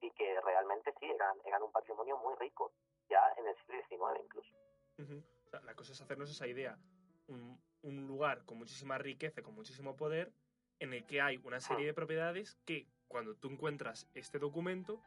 [0.00, 2.72] y que realmente sí, eran, eran un patrimonio muy rico,
[3.08, 4.56] ya en el siglo XIX incluso.
[4.98, 5.22] Ujú.
[5.46, 6.78] O sea, la cosa es hacernos esa idea.
[7.28, 10.32] Un, un lugar con muchísima riqueza, con muchísimo poder,
[10.78, 15.02] en el que hay una serie de propiedades que cuando tú encuentras este documento,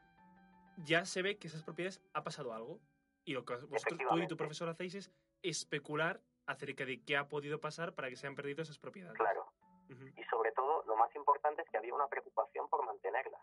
[0.78, 2.80] ya se ve que esas propiedades ha pasado algo.
[3.26, 7.30] Y lo que vosotros, tú y tu profesor hacéis es especular acerca de qué ha
[7.30, 9.18] podido pasar para que se han perdido esas propiedades.
[9.18, 9.46] Claro.
[9.90, 10.08] Ujú.
[10.16, 13.42] Y sobre todo, lo más importante es que había una preocupación por mantenerlas.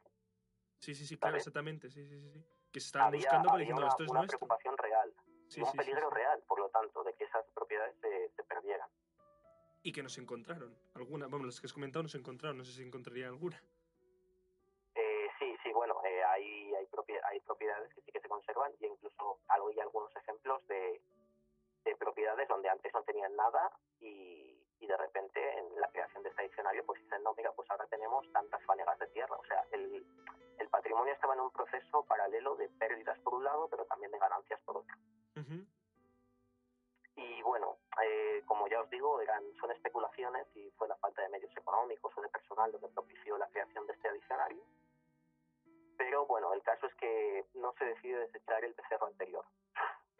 [0.81, 1.43] Sí, sí, sí, claro, ¿Sabes?
[1.47, 1.91] exactamente.
[1.91, 2.45] Sí, sí, sí.
[2.73, 4.39] Que se estaban Había, buscando para diciendo una, esto es una nuestro.
[4.39, 5.15] preocupación real
[5.49, 6.15] Sí, y un sí, peligro sí.
[6.15, 8.89] real, por lo tanto, de que esas propiedades se, se perdieran.
[9.83, 10.77] Y que nos encontraron.
[10.95, 13.63] Alguna, vamos, los que has comentado nos encontraron, no sé si encontraría alguna.
[16.91, 20.67] Hay, hay, propie- hay propiedades que sí que se conservan y incluso hay algunos ejemplos
[20.69, 21.01] de,
[21.85, 26.31] de propiedades donde antes no tenían nada y, y de repente en la creación de
[26.31, 29.37] este diccionario pues dicen, no, mira, pues ahora tenemos tantas fanegas de tierra.
[29.37, 30.07] O sea, el,
[30.59, 34.19] el patrimonio estaba en un proceso paralelo de pérdidas por un lado, pero también de
[34.19, 34.97] ganancias por otro.
[37.17, 41.29] Y bueno, eh, como ya os digo, eran, son especulaciones y fue la falta de
[41.29, 44.63] medios económicos o de personal lo que propició la creación de este diccionario.
[46.01, 49.45] Pero bueno, el caso es que no se decide desechar el becerro anterior.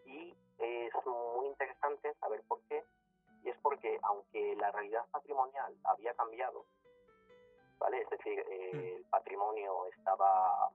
[0.05, 2.85] Y es muy interesante saber por qué.
[3.43, 6.67] Y es porque aunque la realidad patrimonial había cambiado,
[7.79, 8.03] ¿vale?
[8.03, 8.79] Es decir, eh, Mm.
[8.99, 10.71] el patrimonio estaba,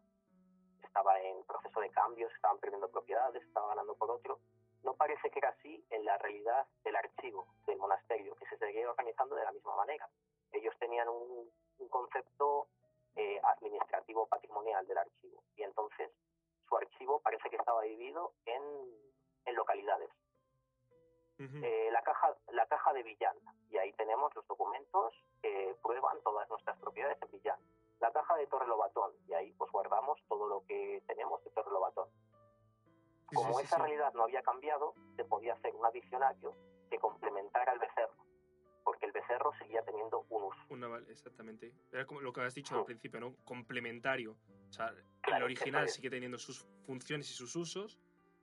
[0.83, 4.39] estaba en proceso de cambios, estaban perdiendo propiedades, estaban ganando por otro,
[4.81, 8.89] no parece que era así en la realidad del archivo del monasterio, que se seguía
[8.89, 10.09] organizando de la misma manera.
[10.51, 12.69] Ellos tenían un, un concepto
[13.15, 16.11] eh, administrativo patrimonial del archivo y entonces
[16.67, 18.61] su archivo parece que estaba dividido en,
[19.45, 20.09] en localidades.
[21.37, 23.35] Eh, la, caja, la caja de Villán,
[23.69, 27.59] y ahí tenemos los documentos que prueban todas nuestras propiedades en Villán.
[27.99, 31.71] La caja de Torre Lobatón, y ahí pues guardamos todo lo que tenemos de Torre
[31.71, 32.07] Lobatón.
[33.29, 33.81] Sí, Como sí, sí, esa sí.
[33.81, 36.53] realidad no había cambiado, se podía hacer un adicionario
[36.89, 38.14] que complementara al becerro,
[39.35, 40.59] el becerro seguía teniendo un uso.
[40.69, 41.73] Una, vale, exactamente.
[41.91, 43.35] Era como lo que has dicho al principio, ¿no?
[43.43, 44.37] Complementario.
[44.69, 45.95] O sea, el Claro, original eso es.
[45.95, 47.99] sigue teniendo sus funciones y sus usos.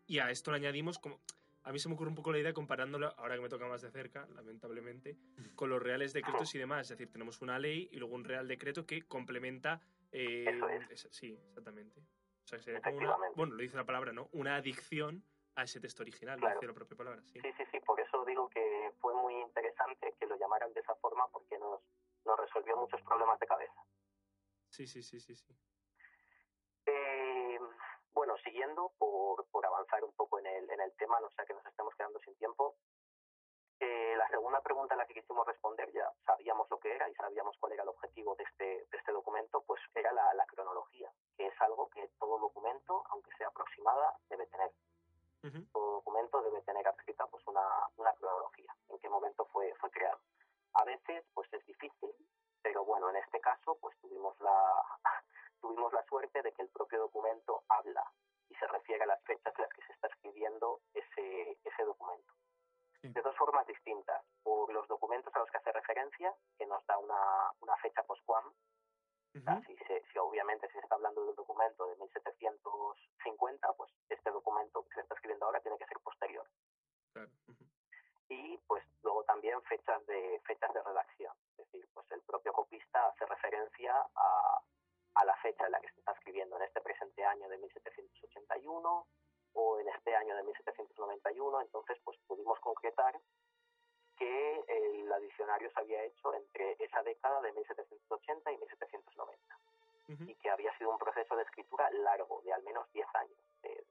[0.07, 1.21] Y a esto le añadimos como.
[1.65, 3.83] A mí se me ocurre un poco la idea comparándolo, ahora que me toca más
[3.83, 5.17] de cerca, lamentablemente,
[5.55, 6.83] con los reales decretos y demás.
[6.91, 9.81] Es decir, tenemos una ley y luego un real decreto que complementa.
[10.11, 10.91] eh, Eso es.
[10.91, 12.01] esa- sí, exactamente.
[12.01, 13.15] O sea, que sería como una.
[13.37, 14.29] Bueno, lo dice la palabra, ¿no?
[14.33, 16.61] Una adicción a ese texto original, lo Claro.
[16.61, 17.41] dice la propia palabra, sí.
[17.41, 20.95] Sí, sí, sí, por eso digo que fue muy interesante que lo llamaran de esa
[20.97, 21.81] forma, porque nos,
[22.25, 23.81] nos resolvió muchos problemas de cabeza.
[24.69, 25.37] Sí, sí, sí, sí.
[25.37, 25.55] sí.
[26.87, 27.59] Eh,
[28.13, 31.55] bueno, siguiendo, por, por avanzar un poco en el, en el tema, no sea que
[31.55, 32.77] nos estemos quedando sin tiempo,
[33.81, 37.15] eh, la segunda pregunta a la que quisimos responder, ya sabíamos lo que era y
[37.15, 41.13] sabíamos cuál era el objetivo de este, de este documento, pues era la, la cronología,
[41.37, 44.73] que es algo que todo documento, aunque sea aproximada, debe tener.
[45.73, 50.21] Todo documento debe tener adscrita pues, una, una cronología, en qué momento fue, fue creado.
[50.75, 52.15] A veces pues es difícil,
[52.63, 54.85] pero bueno, en este caso pues tuvimos la,
[55.61, 58.05] tuvimos la suerte de que el propio documento habla
[58.49, 62.33] y se refiere a las fechas en las que se está escribiendo ese, ese documento.
[63.01, 63.09] Sí.
[63.09, 66.99] De dos formas distintas, por los documentos a los que hace referencia, que nos da
[66.99, 68.05] una, una fecha
[69.33, 73.73] posquam, o sea, si, se- si obviamente se está hablando de un documento de 1750,
[73.75, 76.47] pues este documento que se está escribiendo ahora tiene que ser posterior.
[77.13, 77.31] Claro.
[77.49, 77.65] ujú.
[78.29, 83.07] Y pues luego también fechas de fechas de redacción, es decir, pues el propio copista
[83.09, 84.63] hace referencia a,
[85.15, 89.07] a la fecha en la que se está escribiendo en este presente año de 1781
[89.55, 93.21] o en este año de 1791, entonces pues pudimos concretar
[94.23, 99.59] que el adicionario se había hecho entre esa década de 1780 y 1790
[100.11, 100.25] Ujú.
[100.31, 103.39] y que había sido un proceso de escritura largo, de al menos 10 años.
[103.65, 103.85] Eh,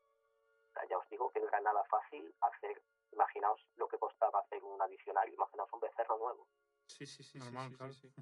[0.90, 4.82] ya os digo que no era nada fácil hacer, imaginaos lo que costaba hacer un
[4.82, 6.48] adicionario, imaginaos un becerro nuevo,
[6.88, 7.38] Sí, sí, sí.
[7.40, 7.94] Normal, sí, claro.
[7.94, 8.22] sí, sí.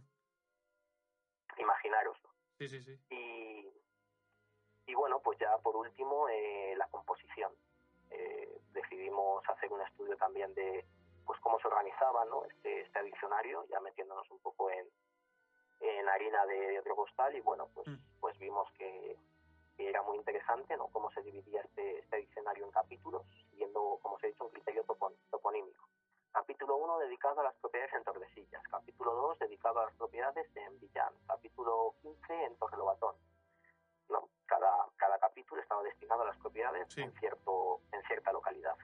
[1.58, 2.30] imaginároslo.
[2.58, 3.00] Sí, sí, sí.
[3.10, 3.72] Y,
[4.92, 7.52] y bueno, pues ya por último, eh, la composición.
[8.12, 10.86] Eh, decidimos hacer un estudio también de
[11.30, 12.44] pues cómo se organizaba ¿no?
[12.46, 14.90] este, este adicionario, ya metiéndonos un poco en,
[15.80, 17.98] en harina de otro costal y bueno, pues, Mm.
[18.20, 19.16] pues vimos que,
[19.78, 20.88] que era muy interesante ¿no?
[20.88, 24.84] cómo se dividía este, este diccionario en capítulos, siguiendo, como os he dicho, un criterio
[24.86, 25.88] topon- toponímico.
[26.32, 30.80] Capítulo 1 dedicado a las propiedades en Tordesillas, capítulo 2 dedicado a las propiedades en
[30.80, 33.16] Villán, capítulo 15 en Torrelobatón.
[34.10, 37.02] No, cada, cada capítulo estaba destinado a las propiedades Sí.
[37.04, 38.76] en, cierto, en cierta localidad.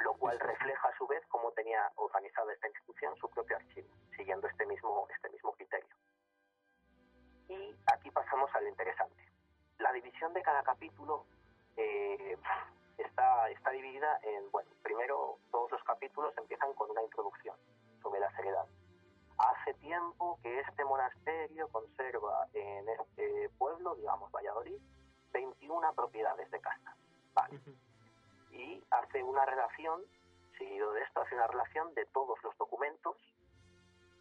[0.00, 4.46] Lo cual refleja a su vez cómo tenía organizada esta institución su propio archivo, siguiendo
[4.48, 5.94] este mismo, este mismo criterio.
[7.48, 9.22] Y aquí pasamos a lo interesante.
[9.78, 11.26] La división de cada capítulo
[11.76, 12.36] eh,
[12.98, 17.56] está, está dividida en, bueno, primero todos los capítulos empiezan con una introducción
[18.02, 18.66] sobre la seriedad.
[19.38, 24.80] Hace tiempo que este monasterio conserva en este pueblo, digamos Valladolid,
[25.32, 26.96] 21 propiedades de casa.
[27.34, 27.58] Vale.
[28.54, 30.02] Y hace una relación,
[30.56, 33.16] seguido de esto, hace una relación de todos los documentos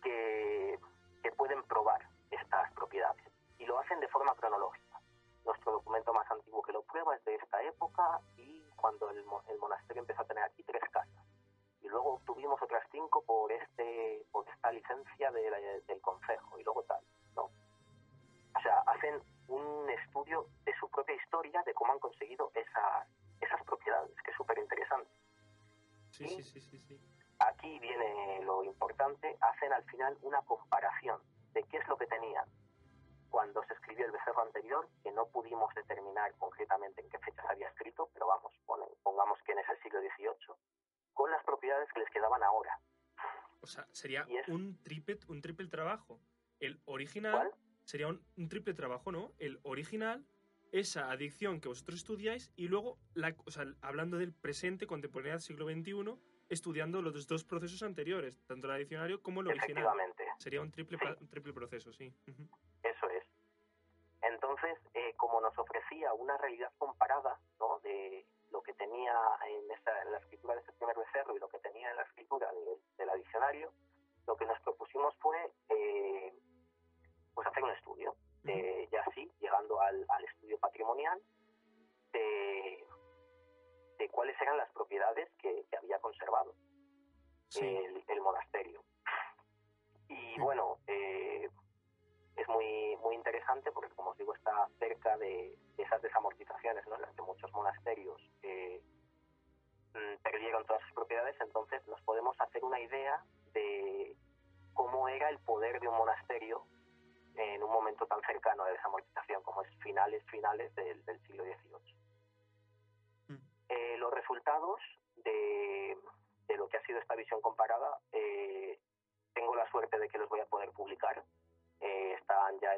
[0.02, 0.80] que,
[1.22, 2.02] que pueden probar
[2.32, 3.24] estas propiedades.
[3.60, 5.00] Y lo hacen de forma cronológica.
[5.46, 9.44] Nuestro documento más antiguo que lo prueba es de esta época y cuando el, mo-
[9.48, 11.26] el monasterio empezó a tener aquí tres casas.
[11.82, 17.04] Y luego obtuvimos otras cinco por este por esta licencia del concejo y luego tal.
[17.36, 17.44] ¿no?
[17.44, 23.08] O sea, hacen un estudio de su propia historia, de cómo han conseguido esas,
[26.30, 27.00] Sí, sí, sí, sí, sí.
[27.40, 31.22] Aquí viene lo importante, hacen al final una comparación
[31.54, 32.46] de qué es lo que tenían
[33.30, 37.48] cuando se escribió el becerro anterior, que no pudimos determinar concretamente en qué fecha se
[37.48, 38.54] había escrito, pero vamos,
[39.02, 40.56] pongamos que en ese siglo XVIII,
[41.14, 42.80] con las propiedades que les quedaban ahora.
[43.62, 46.20] O sea, sería es- un triple, un triple trabajo.
[46.60, 47.52] El original ¿Cuál?
[47.86, 49.32] sería un, un triple trabajo, ¿no?
[49.40, 50.24] El original,
[50.74, 55.42] esa adicción que vosotros estudiáis, y luego, la, o sea, hablando del presente, contemporáneo del
[55.42, 56.20] siglo XXI,
[56.50, 59.86] estudiando los dos procesos anteriores, tanto el adicionario como el original.
[60.40, 61.06] Sería un triple, Sí.
[61.06, 62.12] pa- un triple proceso, sí.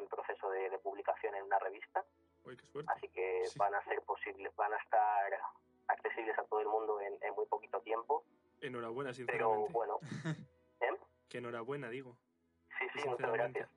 [0.06, 2.04] En proceso de, de publicación en una revista,
[2.44, 3.58] Uy, qué así que Sí.
[3.58, 5.40] van a ser posibles, van a estar
[5.88, 8.24] accesibles a todo el mundo en, en muy poquito tiempo.
[8.60, 9.72] Enhorabuena, Pero sinceramente.
[9.72, 9.98] bueno,
[10.80, 10.96] ¿eh?
[11.28, 12.16] Que enhorabuena, digo.
[12.78, 13.68] sí, sí, muchas gracias.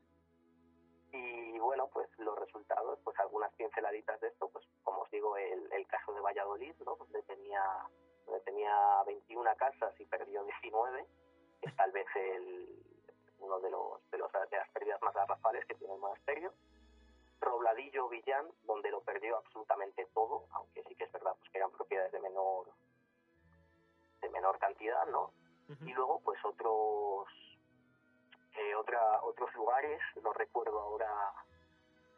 [1.11, 5.71] Y bueno, pues los resultados, pues algunas pinceladitas de esto, pues como os digo, el,
[5.73, 6.95] el caso de Valladolid, ¿no?
[6.95, 7.63] donde tenía
[8.25, 11.05] donde tenía 21 casas y perdió 19,
[11.63, 12.83] es tal vez el,
[13.39, 16.53] uno de los, de los de las pérdidas más garrafales que tiene el monasterio.
[17.41, 21.71] Robladillo Villán, donde lo perdió absolutamente todo, aunque sí que es verdad pues, que eran
[21.71, 22.67] propiedades de menor
[24.21, 25.31] de menor cantidad, ¿no?
[25.85, 27.27] Y luego pues otros
[28.55, 31.09] eh, otra, otros lugares no recuerdo ahora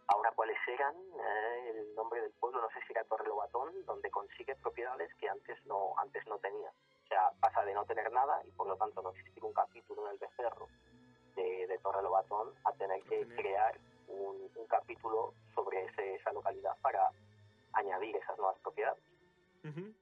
[0.07, 4.55] ahora cuáles eran eh, el nombre del pueblo no sé si era Torrelobatón donde consigue
[4.55, 8.51] propiedades que antes no antes no tenía o sea pasa de no tener nada y
[8.51, 10.67] por lo tanto no existir un capítulo en el becerro
[11.35, 17.09] de, de Torrelobatón a tener que crear un, un capítulo sobre ese- esa localidad para
[17.73, 19.01] añadir esas nuevas propiedades
[19.63, 19.93] Ujú.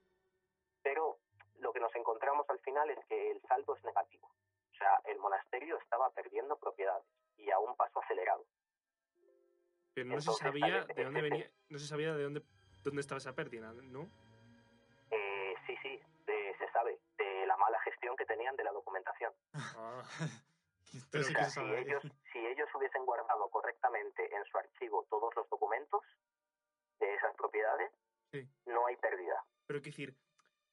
[0.82, 1.18] pero
[1.60, 4.28] lo que nos encontramos al final es que el saldo es negativo.
[4.72, 7.04] O sea, el monasterio estaba perdiendo propiedades
[7.38, 8.46] y a un paso acelerado.
[9.94, 12.42] Pero no se Entonces, sabía tal- de dónde venía, no se sabía de dónde,
[12.84, 14.08] dónde estaba esa pérdida, ¿no?
[15.12, 19.34] Eh, sí, sí, de- se sabe de la mala gestión que tenían de la documentación.
[19.54, 20.02] Ah,
[21.12, 21.82] Pero sí que si sabe.
[21.82, 26.02] ellos, si ellos hubiesen guardado correctamente en su archivo todos los documentos
[27.00, 27.92] de esas propiedades,
[28.32, 28.48] Sí.
[28.66, 29.44] no hay pérdida.
[29.66, 30.16] pero quiero decir,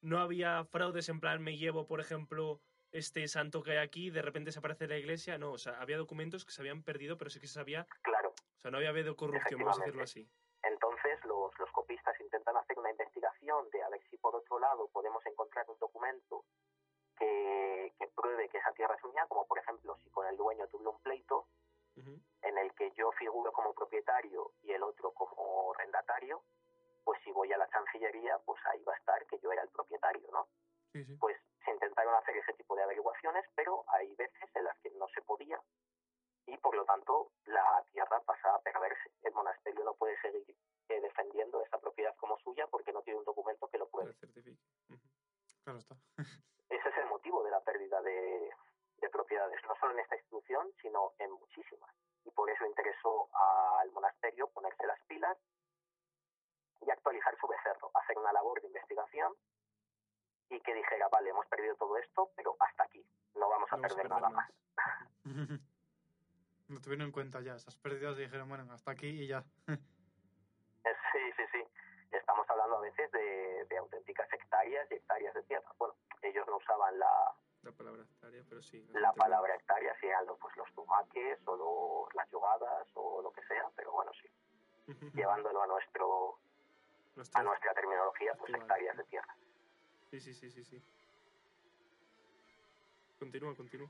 [0.01, 2.61] no había fraudes en plan, me llevo, por ejemplo,
[2.91, 5.37] este santo que hay aquí, de repente desaparece la iglesia.
[5.37, 8.29] No, o sea, había documentos que se habían perdido, pero sí que se sabía, Claro,
[8.29, 10.27] o sea, no había habido corrupción, vamos a decirlo así.
[10.63, 14.87] Entonces los, los copistas intentan hacer una investigación de a ver si por otro lado
[14.89, 16.45] podemos encontrar un documento
[17.17, 20.67] que, que pruebe que esa tierra es mía, como por ejemplo si con el dueño
[20.67, 21.47] tuve un pleito
[22.43, 26.43] en el que yo figuro como propietario y el otro como arrendatario,
[27.03, 29.69] pues si voy a la Chancillería, pues ahí va a estar que yo era el
[29.69, 30.47] propietario, ¿no?
[30.93, 31.15] Sí, sí.
[31.15, 35.07] Pues se intentaron hacer ese tipo de averiguaciones, pero hay veces en las que no
[35.09, 35.59] se podía
[36.45, 39.11] y por lo tanto la tierra pasa a perderse.
[39.23, 40.55] El monasterio no puede seguir
[40.89, 43.89] eh, defendiendo esa propiedad como suya porque no tiene un documento que lo
[44.19, 44.57] certifique.
[45.67, 45.97] Claro está.
[46.69, 48.51] Ese es el motivo de la pérdida de,
[49.01, 51.93] de propiedades, no solo en esta institución, sino en muchísimas.
[52.23, 55.37] Y por eso interesó al monasterio ponerse las pilas
[56.79, 59.33] y actualizar su becerro, hacer una labor de investigación
[60.49, 63.05] y que dijera, vale, hemos perdido todo esto, pero hasta aquí,
[63.35, 64.49] no vamos a No vamos a perder nada más.
[64.77, 65.19] más.
[66.69, 69.43] Lo tuvieron en cuenta ya, esas pérdidas y dijeron, bueno, hasta aquí y ya.
[70.85, 71.67] Eh, Sí, sí, sí.
[72.11, 75.69] Estamos hablando a veces de, de auténticas hectáreas y hectáreas de tierra.
[75.77, 78.85] Bueno, ellos no usaban la, La palabra hectárea, pero sí.
[78.93, 83.31] la palabra hectárea, si eran los, pues, los tumaques o los- las yugadas o lo
[83.31, 84.27] que sea, pero bueno, sí.
[85.13, 86.39] Llevándolo a nuestro
[87.33, 88.61] a Nuestra- terminología, pues Actual.
[88.61, 89.35] hectáreas de tierra.
[90.11, 90.81] Sí, sí, sí, sí, sí.
[93.19, 93.89] Continúa, continúa.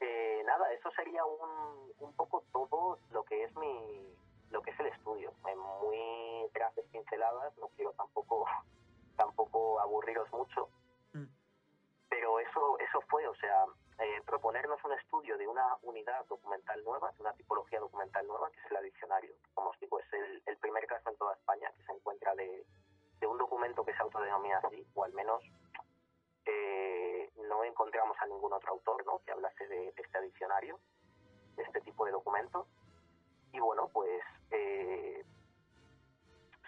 [0.00, 4.12] Eh, nada, eso sería un, un poco todo lo que es mi
[4.52, 5.32] lo que es el estudio.
[5.46, 8.44] En muy grandes pinceladas, no quiero tampoco
[9.16, 10.68] tampoco aburriros mucho,
[11.12, 11.26] Mm.
[12.08, 13.66] pero eso eso fue, o sea,
[13.98, 18.58] eh, proponernos un estudio de una unidad documental nueva, de una tipología documental nueva, que
[18.60, 19.34] es el diccionario.
[19.52, 22.64] Como os digo, es el, el primer caso en toda España que se encuentra de,
[23.20, 25.42] de un documento que se autodenomina así, o al menos
[26.46, 26.82] eh,
[27.72, 29.18] encontramos a ningún otro autor ¿no?
[29.24, 30.78] que hablase de, de este diccionario,
[31.56, 32.66] de este tipo de documentos.
[33.52, 35.24] Y bueno, pues eh,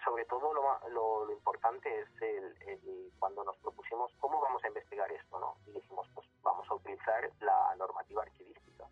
[0.03, 4.67] sobre todo lo, lo, lo importante es el, el- cuando nos propusimos cómo vamos a
[4.67, 5.55] investigar esto, ¿no?
[5.65, 8.87] Y dijimos, pues vamos a utilizar la normativa archivística,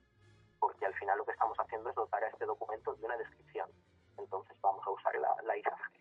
[0.59, 3.69] porque al final lo que estamos haciendo es dotar a este documento de una descripción.
[4.17, 5.91] Entonces vamos a usar la, la ISAG.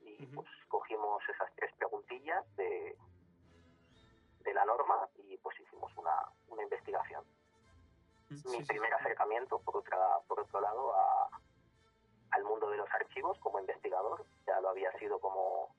[0.00, 2.96] Y pues cogimos esas tres preguntillas de,
[4.40, 6.14] de la norma y pues hicimos una,
[6.48, 7.24] una investigación
[8.30, 11.40] mi sí, primer acercamiento, por, otra, por otro lado, a-
[12.30, 14.24] al mundo de los archivos como investigador.
[14.46, 15.74] Ya lo había sido como,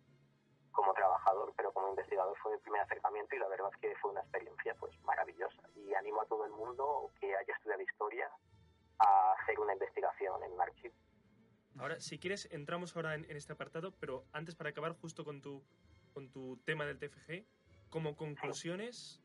[0.72, 4.12] como trabajador, pero como investigador fue mi primer acercamiento y la verdad es que fue
[4.12, 5.62] una experiencia pues maravillosa.
[5.76, 8.30] Y animo a todo el mundo que haya estudiado historia
[8.99, 10.93] a hacer una investigación en un archivo.
[11.80, 15.41] Ahora, si quieres, entramos ahora en, en este apartado, pero antes para acabar justo con
[15.41, 15.64] tu,
[16.14, 17.45] con tu tema del TFG,
[17.89, 19.20] como conclusiones,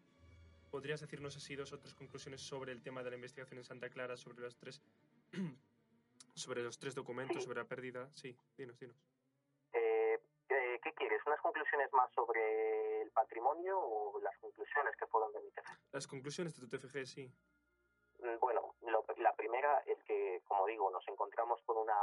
[0.70, 3.88] ¿podrías decirnos así dos o tres conclusiones sobre el tema de la investigación en Santa
[3.88, 4.82] Clara, sobre los tres,
[6.34, 7.42] sobre los tres documentos, Sí.
[7.44, 8.08] sobre la pérdida?
[8.12, 8.96] Sí, dinos, dinos.
[9.72, 11.20] Eh, eh, ¿Qué quieres?
[11.26, 15.06] ¿Unas conclusiones más sobre el patrimonio o las conclusiones que
[15.40, 15.78] mi tesis?
[15.92, 17.32] Las conclusiones de tu TFG, sí.
[18.20, 21.94] Mm, Bueno, lo- la primera es que, como digo, nos encontramos con una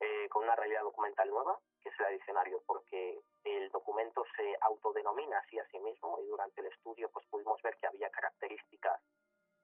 [0.00, 5.38] eh, con una realidad documental nueva, que es el diccionario, porque el documento se autodenomina
[5.38, 9.00] así a sí mismo y durante el estudio pues pudimos ver que había características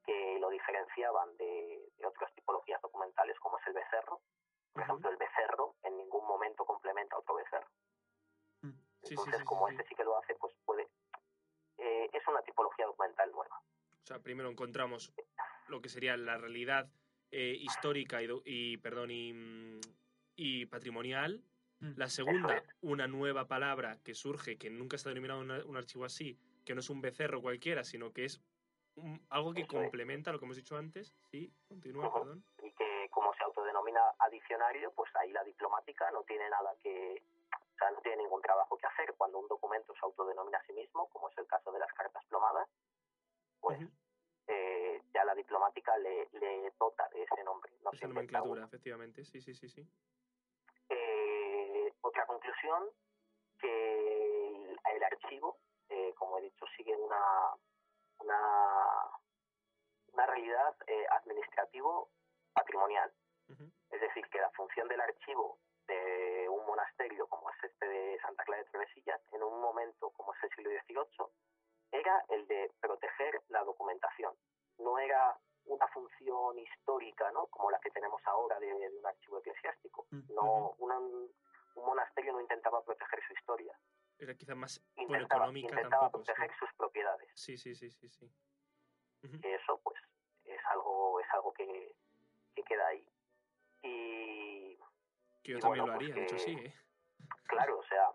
[0.05, 4.21] que lo diferenciaban de, de otras tipologías documentales, como es el becerro.
[4.73, 4.91] Por Ujú.
[4.93, 7.69] ejemplo, el becerro en ningún momento complementa a otro becerro.
[8.63, 8.71] Mm.
[8.71, 9.77] Sí, sí, Entonces, sí, como sí, sí.
[9.77, 10.89] este sí que lo hace, pues puede...
[11.79, 13.57] eh, es una tipología documental nueva.
[14.03, 15.13] O sea, primero encontramos
[15.69, 16.89] lo que sería la realidad
[17.31, 19.81] eh, histórica y, y, perdón, y, mm,
[20.37, 21.43] y patrimonial.
[21.81, 21.93] Mm.
[21.97, 22.65] La segunda, es.
[22.83, 26.81] una nueva palabra que surge, que nunca está denominado una- un archivo así, que no
[26.81, 28.43] es un becerro cualquiera, sino que es
[28.97, 29.83] un- algo que Eso es.
[29.83, 31.15] complementa lo que hemos dicho antes.
[31.31, 32.45] Sí, continúa, perdón.
[32.63, 37.23] y que como se autodenomina adicionario, pues ahí la diplomática no tiene nada que,
[37.55, 39.15] o sea, no tiene ningún trabajo que hacer.
[39.17, 42.25] Cuando un documento se autodenomina a sí mismo, como es el caso de las cartas
[42.27, 42.69] plomadas,
[43.61, 43.79] pues
[44.49, 47.71] eh, ya la diplomática le, le dota de ese nombre.
[47.85, 49.25] No Esa nomenclatura, efectivamente.
[49.25, 49.87] Sí, sí, sí, sí.
[52.61, 52.91] Conclusión,
[53.61, 57.55] que el, el archivo, eh, como he dicho, sigue una,
[58.21, 59.11] una,
[60.13, 63.13] una realidad eh, administrativo-patrimonial.
[63.51, 63.65] Ujú.
[63.91, 68.45] Es decir, que la función del archivo de un monasterio como es este de Santa
[68.45, 71.27] Clara de Tordesillas, en un momento como es el siglo XVIII,
[71.93, 74.35] era el de proteger la documentación.
[74.79, 77.47] No era una función histórica, ¿no?
[77.47, 80.07] Como la que tenemos ahora de, de un archivo eclesiástico.
[80.11, 81.01] Mm, No, una-
[81.79, 83.79] un monasterio no intentaba proteger su historia,
[84.19, 86.25] Era quizá más, intentaba, económica intentaba tampoco.
[86.25, 86.33] sí.
[86.33, 87.31] proteger sus propiedades.
[87.35, 88.31] Sí, sí, sí, sí, sí.
[89.41, 89.99] Que eso pues
[90.45, 91.95] es algo es algo que,
[92.55, 93.05] que queda ahí
[93.83, 94.77] y
[95.43, 96.75] Que yo y también bueno, lo pues haría, de hecho que- sí, ¿eh?
[97.47, 98.11] claro o sea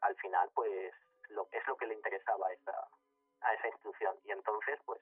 [0.00, 0.92] al final pues
[1.30, 2.88] lo es lo que le interesaba a esa
[3.40, 5.00] a esa institución y entonces pues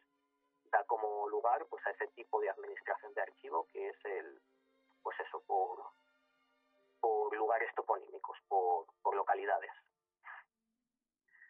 [0.70, 4.40] da como lugar pues a ese tipo de administración de archivo que es el
[5.02, 5.92] pues eso por por
[7.42, 9.72] lugares toponímicos por, por localidades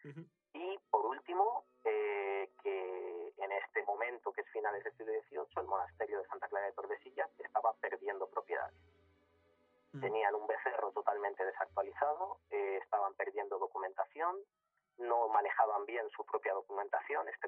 [0.05, 0.25] Ujú.
[0.53, 5.67] Y por último, eh, que en este momento, que es finales del siglo XVIII, el
[5.67, 8.75] monasterio de Santa Clara de Tordesillas estaba perdiendo propiedades.
[10.01, 14.35] Tenían un becerro totalmente desactualizado, eh, estaban perdiendo documentación,
[14.97, 17.47] no manejaban bien su propia documentación, este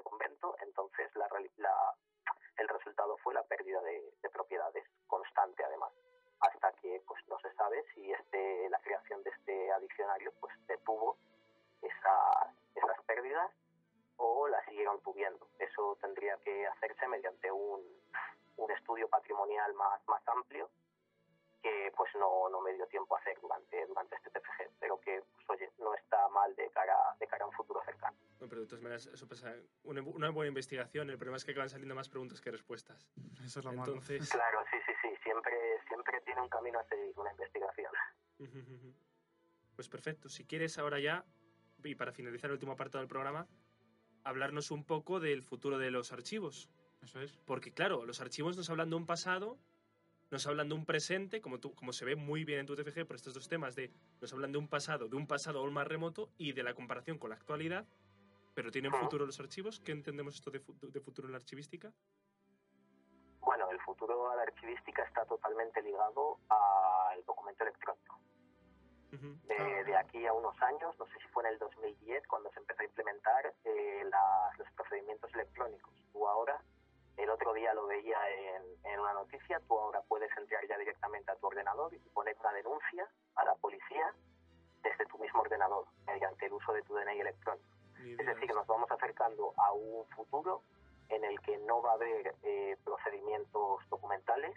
[30.56, 33.10] investigación, el problema es que acaban saliendo más preguntas que respuestas.
[33.44, 33.92] Eso es lo malo.
[33.92, 34.28] Entonces.
[34.30, 35.52] Claro, sí, sí, sí, siempre,
[35.86, 37.92] siempre tiene un camino a seguir una investigación.
[39.74, 40.28] Pues perfecto.
[40.30, 41.24] Si quieres ahora ya,
[41.84, 43.46] y para finalizar el último apartado del programa,
[44.24, 46.70] hablarnos un poco del futuro de los archivos.
[47.02, 47.36] Eso es.
[47.44, 49.58] Porque claro, los archivos nos hablan de un pasado,
[50.30, 53.06] nos hablan de un presente, como, tú, como se ve muy bien en tu TFG
[53.06, 55.86] por estos dos temas, de nos hablan de un pasado, de un pasado aún más
[55.86, 57.86] remoto y de la comparación con la actualidad.
[58.56, 59.80] Pero ¿tienen futuro los archivos?
[59.80, 61.92] ¿Qué entendemos esto de, fu- de futuro en la archivística?
[63.40, 68.18] Bueno, el futuro de la archivística está totalmente ligado al documento electrónico.
[69.12, 69.82] De, Ah.
[69.84, 72.80] de aquí a unos años, no sé si fue en el 2010 cuando se empezó
[72.80, 74.02] a implementar eh,
[74.58, 75.92] los procedimientos electrónicos.
[76.12, 76.58] Tú ahora,
[77.18, 81.30] el otro día lo veía en, en una noticia, tú ahora puedes entrar ya directamente
[81.30, 84.14] a tu ordenador y poner una denuncia a la policía
[84.82, 87.75] desde tu mismo ordenador, mediante el uso de tu DNI electrónico.
[88.04, 90.62] Es decir, que nos vamos acercando a un futuro
[91.08, 94.54] en el que no va a haber eh, procedimientos documentales,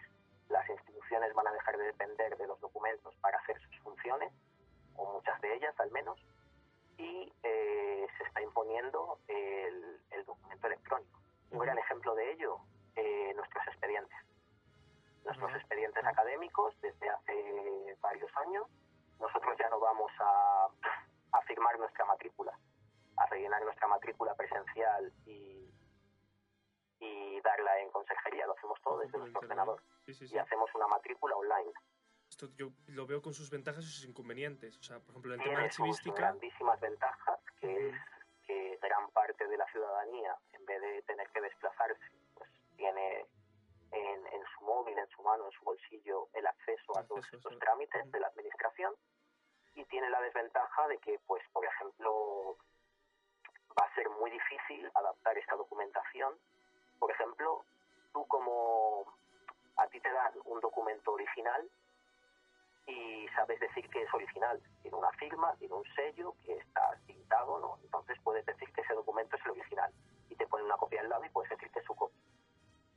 [0.49, 4.31] las instituciones van a dejar de depender de los documentos para hacer sus funciones,
[4.95, 6.19] o muchas de ellas al menos,
[6.97, 11.19] y eh, se está imponiendo el, el documento electrónico.
[11.51, 12.57] Un gran ejemplo de ello,
[12.95, 14.17] eh, nuestros expedientes.
[15.23, 18.67] Nuestros expedientes académicos, desde hace varios años,
[19.19, 20.67] nosotros ya no vamos a,
[21.31, 22.57] a firmar nuestra matrícula,
[23.20, 25.70] a rellenar nuestra matrícula presencial y,
[26.99, 30.36] y darla en consejería, lo hacemos todo desde nuestro ordenador Sí, sí, sí.
[30.36, 31.72] y hacemos una matrícula online.
[32.30, 34.78] Esto yo lo veo con sus ventajas y sus inconvenientes.
[34.78, 37.95] O sea, por ejemplo, en tema Tiene sus archivística, grandísimas ventajas, que es
[38.45, 42.03] que gran parte de la ciudadanía, en vez de tener que desplazarse,
[42.36, 43.26] pues tiene
[43.91, 47.57] en, en su móvil, en su mano, en su bolsillo, el acceso a todos estos
[47.59, 48.93] trámites de la administración
[49.76, 52.57] y tiene la desventaja de que, pues, por ejemplo,
[53.80, 56.34] va a ser muy difícil adaptar esta documentación.
[56.99, 57.63] Por ejemplo,
[58.11, 59.05] tú como
[59.77, 61.69] a ti te dan un documento original
[62.88, 64.61] y sabes decir que es original.
[64.82, 67.77] Tiene una firma, tiene un sello que está tintado, ¿no?
[67.84, 69.93] Entonces puedes decir que ese documento es el original
[70.30, 72.19] y te ponen una copia al lado y puedes decir que es su copia.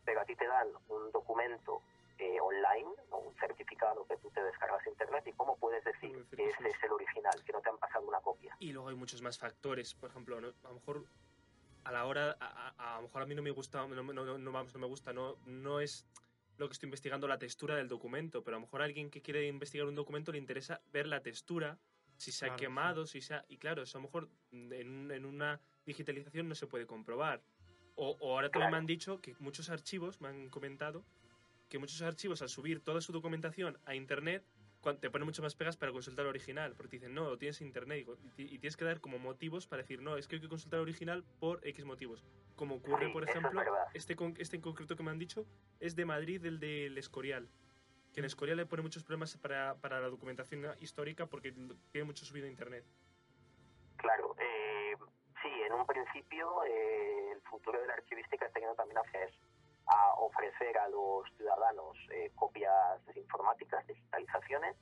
[0.04, 1.80] Pero a ti te dan un documento
[2.18, 6.24] eh, online o un certificado que tú te descargas a internet y cómo puedes decir
[6.34, 6.84] que ese sí es.
[6.84, 8.56] el original, que no te han pasado una copia.
[8.60, 9.94] y luego hay muchos más factores.
[9.94, 10.48] Por ejemplo, ¿no?
[10.62, 11.04] a lo mejor
[11.84, 14.12] a la hora, a, a- a lo mejor a mí no me gusta, no, no,
[14.12, 16.06] no, no, vamos, no me gusta, no, no es
[16.58, 19.20] lo que estoy investigando la textura del documento, pero a lo mejor a alguien que
[19.22, 21.78] quiere investigar un documento le interesa ver la textura,
[22.18, 23.44] si se ha Claro, quemado, si se ha...
[23.48, 27.42] Y claro, eso a lo mejor en, en una digitalización no se puede comprobar.
[27.96, 28.78] O, o ahora también me Claro.
[28.82, 31.04] han dicho que muchos archivos, me han comentado,
[31.72, 34.44] que muchos archivos al subir toda su documentación a internet
[35.00, 37.58] te ponen mucho más pegas para consultar el original, porque te dicen, no, lo tienes
[37.62, 40.28] en internet y, y ti- y tienes que dar como motivos para decir, no, es
[40.28, 42.26] que hay que consultar el original por X motivos.
[42.56, 43.86] Como ocurre, Sí, por es ejemplo, verdad.
[43.94, 45.46] este, con- este en concreto que me han dicho
[45.80, 47.48] es de Madrid, el del Escorial.
[48.12, 51.52] Que en Escorial le pone muchos problemas para, para la documentación histórica porque
[51.90, 52.84] tiene mucho subido a internet.
[53.96, 54.94] Claro, eh,
[55.40, 59.38] sí, en un principio eh, el futuro de la archivística está yendo también hacia eso,
[59.86, 64.76] a ofrecer a los ciudadanos eh, copias informáticas, digitalizaciones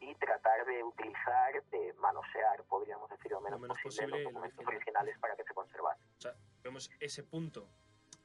[0.00, 4.58] y tratar de utilizar, de manosear, podríamos decir, lo menos, menos posible, posible los documentos
[4.58, 4.76] original.
[4.76, 6.06] originales para que se conservasen.
[6.18, 7.68] O sea, vemos ese punto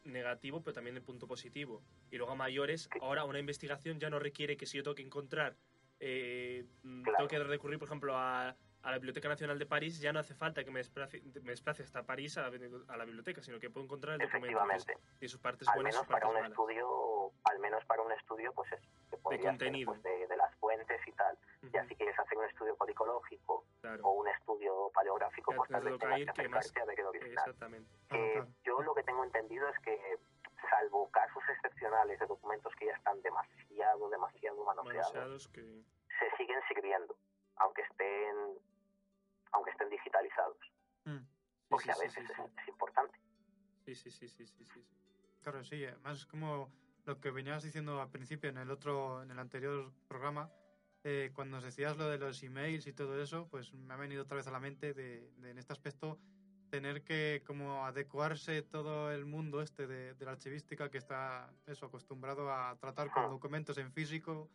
[0.03, 1.82] negativo, pero también el punto positivo.
[2.11, 5.03] Y luego a mayores, ahora una investigación ya no requiere que si yo tengo que
[5.03, 5.55] encontrar,
[5.99, 7.17] eh, mm, Claro.
[7.17, 10.34] tengo que recurrir, por ejemplo, a, a la Biblioteca Nacional de París, ya no hace
[10.34, 12.57] falta que me desplace, me desplace hasta París a la,
[12.88, 15.17] a la biblioteca, sino que puedo encontrar el documento que es- Efectivamente.
[15.19, 16.51] y sus partes Al buenas y menos sus para partes un malas.
[16.51, 19.91] estudio, al menos para un estudio, pues es que ser, contenido.
[19.91, 21.38] pues, de, de las fuentes y tal.
[21.61, 25.69] Ujú, Ya si quieres hacer un estudio policológico claro, o un estudio paleográfico, Ya pues
[25.69, 27.34] tal vez que que más- a ver el original.
[27.34, 27.89] exactamente.
[28.11, 28.47] Eh, claro.
[28.63, 30.17] yo lo que tengo entendido es que,
[30.69, 35.61] salvo casos excepcionales de documentos que ya están demasiado, demasiado manoseados, Manoseados que...
[35.61, 37.15] se siguen sirviendo,
[37.60, 38.36] aunque estén,
[39.51, 40.57] aunque estén digitalizados,
[41.05, 41.18] Mm.
[41.20, 41.26] Sí,
[41.70, 42.43] porque sí, a veces sí, es, sí.
[42.62, 43.20] es importante.
[43.86, 44.86] Sí, sí, sí, sí, sí, sí.
[45.41, 45.86] Claro, sí.
[45.86, 46.72] Además, como
[47.05, 50.51] lo que venías diciendo al principio en el otro, en el anterior programa,
[51.03, 54.24] eh, cuando nos decías lo de los emails y todo eso, pues me ha venido
[54.24, 56.20] otra vez a la mente de, de en este aspecto
[56.70, 61.86] tener que como adecuarse todo el mundo este de, de la archivística que está eso
[61.86, 63.32] acostumbrado a tratar con Ajá.
[63.32, 64.49] documentos en físico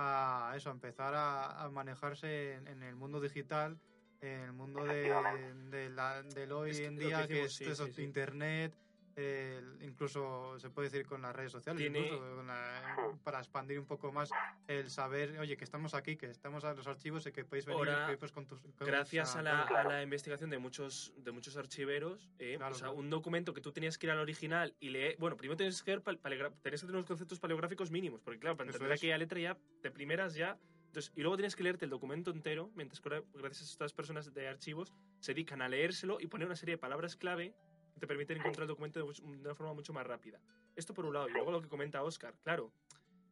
[0.00, 3.78] a eso a empezar a, a manejarse en, en el mundo digital
[4.20, 7.86] en el mundo de, la, del hoy Es en que día que, es sí, eso,
[7.86, 8.02] sí, sí.
[8.02, 8.74] internet
[9.16, 13.78] el- incluso se puede decir con las redes sociales Tiene- incluso con la- para expandir
[13.78, 14.30] un poco más
[14.68, 17.78] el saber oye que estamos aquí que estamos a los archivos y que podéis venir
[17.88, 19.88] Ahora, que, pues, con tus con- Gracias o sea, a la, claro.
[19.88, 22.98] a la investigación de muchos, de muchos archiveros, eh, Claro, o sea, claro.
[23.00, 25.16] un documento que tú tenías que ir al original y leer.
[25.18, 28.92] Bueno, primero tienes que, tenías que tener unos conceptos paleográficos mínimos, porque claro, para entender
[28.92, 29.00] es.
[29.00, 30.58] aquella letra ya, de primeras ya.
[30.86, 34.34] Entonces, y luego tienes que leerte el documento entero, mientras que gracias a estas personas
[34.34, 37.54] de archivos, se dedican a leérselo y poner una serie de palabras clave
[37.98, 40.40] te permiten encontrar el documento de, una forma mucho más rápida.
[40.76, 41.28] Esto por un lado.
[41.28, 42.72] Y luego lo que comenta Oscar, claro,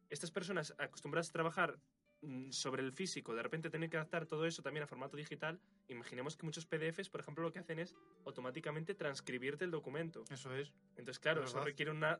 [0.09, 1.79] estas personas acostumbradas a trabajar
[2.21, 5.59] mm, sobre el físico, de repente tener que adaptar todo eso también a formato digital,
[5.87, 7.95] imaginemos que muchos PDFs, por ejemplo, lo que hacen es
[8.25, 10.23] automáticamente transcribirte el documento.
[10.29, 12.19] eso es Entonces, claro, Es eso requiere una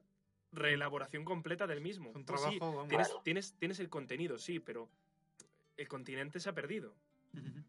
[0.52, 2.10] reelaboración completa del mismo.
[2.10, 4.90] es un Pues sí, trabajo vamos, tienes, tienes, tienes el contenido, sí, pero
[5.78, 6.96] el continente se ha perdido.
[7.32, 7.64] Claro.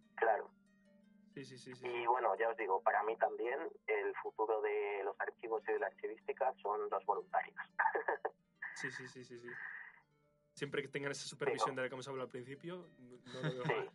[1.35, 1.87] Sí, sí, sí, sí.
[1.87, 5.79] Y bueno, ya os digo, para mí también el futuro de los archivos y de
[5.79, 7.57] la archivística son los voluntarios.
[8.75, 9.49] Sí, sí, sí, sí, sí.
[10.55, 13.65] Siempre que tengan esa supervisión de la que hemos hablado al principio, no lo veo
[13.65, 13.73] Sí.
[13.75, 13.91] mal.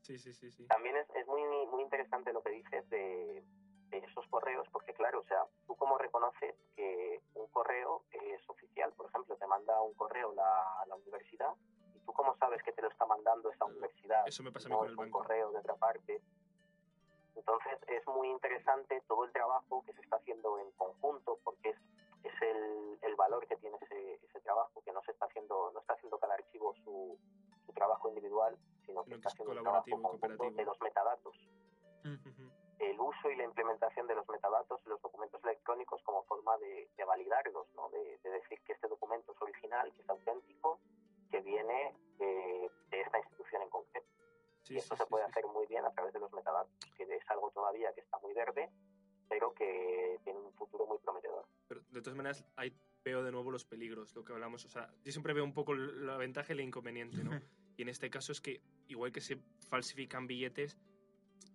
[0.00, 0.66] Sí, sí, sí, sí.
[0.68, 3.42] También es, es muy, muy interesante lo que dices de,
[3.88, 8.92] de esos correos, porque claro, o sea, tú cómo reconoces que un correo es oficial.
[8.92, 11.52] Por ejemplo, te manda un correo la, la universidad
[11.96, 14.22] y tú cómo sabes que te lo está mandando esa universidad.
[14.28, 15.18] Eso me pasa a mí con el un banco.
[15.18, 16.22] correo de otra parte.
[17.36, 21.76] Entonces es muy interesante todo el trabajo que se está haciendo en conjunto, porque es,
[22.24, 25.80] es el, el valor que tiene ese, ese trabajo, que no se está haciendo, no
[25.80, 27.18] está haciendo cada archivo su,
[27.66, 28.56] su trabajo individual,
[28.86, 30.50] sino que que está es haciendo un trabajo y cooperativo.
[30.50, 31.36] de los metadatos
[32.04, 32.50] Ujú.
[32.78, 36.88] el uso y la implementación de los metadatos en los documentos electrónicos como forma de,
[36.96, 37.88] de validarlos, ¿no?
[37.90, 40.78] de, de decir que este documento es original, que es auténtico,
[41.30, 44.06] que viene de, de esta institución en concreto.
[44.62, 46.32] Sí, y esto sí, se sí, puede sí, hacer muy bien a través de los
[46.32, 47.50] metadatos, que es algo
[47.86, 48.70] todavía que está muy verde,
[49.28, 51.46] pero que tiene un futuro muy prometedor.
[51.68, 52.72] Pero de todas maneras, ahí
[53.04, 54.64] veo de nuevo los peligros, lo que hablamos.
[54.64, 57.30] O sea, yo siempre veo un poco la ventaja y el inconveniente, ¿no?
[57.78, 59.36] Y en este caso es que, igual que se
[59.68, 60.78] falsifican billetes,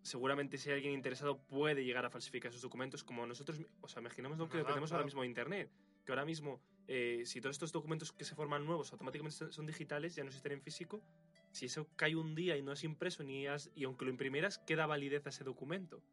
[0.03, 4.01] seguramente si hay alguien interesado puede llegar a falsificar esos documentos, como nosotros, o sea,
[4.01, 5.05] imaginemos lo que tenemos ahora claro.
[5.05, 5.71] mismo en Internet,
[6.05, 9.65] que ahora mismo, eh, si todos estos documentos que se forman nuevos automáticamente son- son
[9.65, 11.01] digitales, ya no existen en físico,
[11.49, 14.59] si eso cae un día y no es impreso, ni has- y aunque lo imprimieras,
[14.59, 16.03] queda validez a ese documento.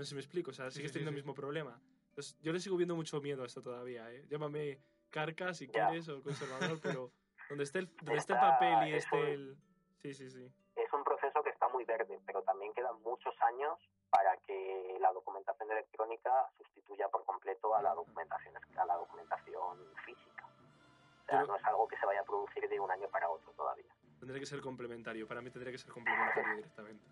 [0.00, 1.16] No sé si me explico, o sea, Sí, sigues sí, teniendo sí.
[1.18, 1.78] el mismo problema.
[2.08, 4.24] Entonces, yo le sigo viendo mucho miedo a esto todavía, ¿eh?
[4.30, 4.80] Llámame
[5.10, 5.88] carca si Ya.
[5.88, 7.12] quieres o conservador, pero
[7.50, 9.56] donde esté el, donde esté el Está- papel y es esté un- el...
[9.98, 10.50] Sí, sí, sí.
[10.76, 13.76] Es un proceso que está muy verde, pero también quedan muchos años
[14.08, 20.46] para que la documentación electrónica sustituya por completo a la documentación, a la documentación física.
[20.46, 23.28] O sea, Pero- no es algo que se vaya a producir de un año para
[23.28, 23.92] otro todavía.
[24.18, 25.28] Tendría que ser complementario.
[25.28, 27.04] Para mí tendría que ser complementario directamente.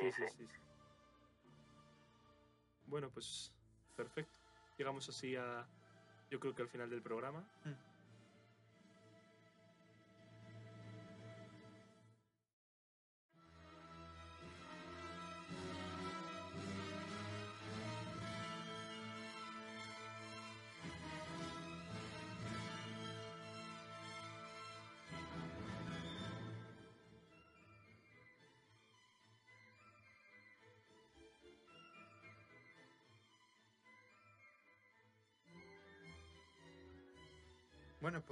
[0.00, 0.46] Sí, sí, sí.
[0.46, 0.58] sí.
[2.94, 3.52] Bueno, pues
[3.96, 4.38] perfecto.
[4.78, 5.66] Llegamos así a,
[6.30, 7.40] yo creo que al final del programa.
[7.64, 7.83] Mm.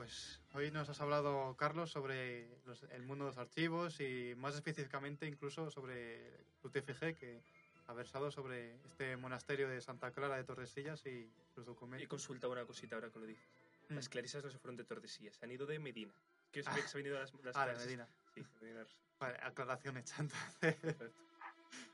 [0.03, 4.53] Pues hoy nos has hablado, Carlos, sobre los- el mundo de los archivos y más
[4.57, 7.41] específicamente incluso sobre tu TFG, que
[7.87, 12.09] ha versado sobre este monasterio de Santa Clara de Tordesillas y He documentos.
[12.09, 13.45] consultado una cosita ahora que lo dices.
[13.91, 13.95] Mm.
[13.95, 16.13] Las clarisas no se fueron de Tordesillas, se han ido de Medina.
[16.51, 17.77] Que sabía que se han ido las, las Ah, de.
[17.77, 18.09] Medina.
[18.35, 18.85] Sí, de Medina.
[19.21, 20.75] Vale, aclaración hecha entonces.
[20.81, 21.11] Perfecto.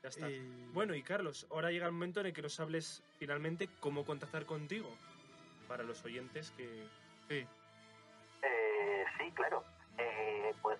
[0.01, 0.31] Ya está.
[0.31, 4.03] Y- Bueno, y Carlos, ahora llega el momento en el que nos hables finalmente cómo
[4.03, 4.89] contactar contigo.
[5.67, 6.87] Para los oyentes que...
[7.27, 7.45] Sí,
[9.29, 9.63] sí, claro.
[9.97, 10.79] Eh, pues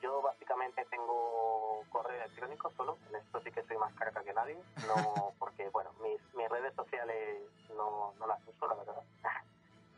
[0.00, 2.98] yo básicamente tengo correo electrónico solo.
[3.08, 4.56] En esto sí que soy más carga que nadie.
[4.86, 7.42] No, porque, bueno, mis, mis redes sociales
[7.76, 9.02] no, no las uso, la verdad.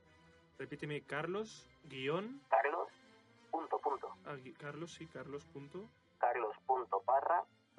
[0.59, 2.41] Repíteme, Carlos, guion...
[2.49, 2.88] Carlos,
[3.51, 4.14] punto, punto.
[4.26, 5.88] ah, Carlos, sí, Carlos, punto,
[6.18, 6.59] Carlos.parra.cit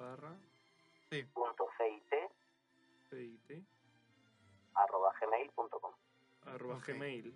[0.02, 0.36] barra,
[3.08, 3.64] CIT,
[4.74, 5.92] arroba gmail.com
[6.46, 7.34] arroba gmail.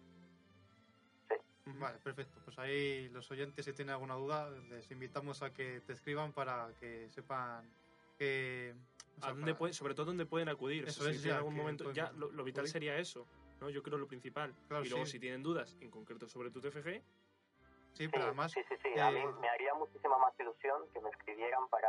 [1.28, 1.34] Sí.
[1.66, 2.40] Vale, perfecto.
[2.44, 6.72] Pues ahí los oyentes, si tienen alguna duda, les invitamos a que te escriban para
[6.80, 7.68] que sepan
[8.18, 8.74] que...
[8.74, 10.84] o ¿A sea, dónde para- pueden, sobre todo dónde pueden acudir.
[10.84, 12.72] O sea, Eso si es, ya, algún que momento, pueden ya lo, lo vital acudir.
[12.72, 13.26] sería eso,
[13.60, 13.68] ¿no?
[13.70, 14.54] Yo creo lo principal.
[14.68, 15.12] Claro, y luego sí.
[15.12, 17.02] si tienen dudas, en concreto sobre tu TFG,
[17.92, 18.52] Sí, pero Sí, además...
[18.52, 19.00] sí, sí, sí.
[19.00, 21.88] A mí eh, me haría muchísima más ilusión que me escribieran para,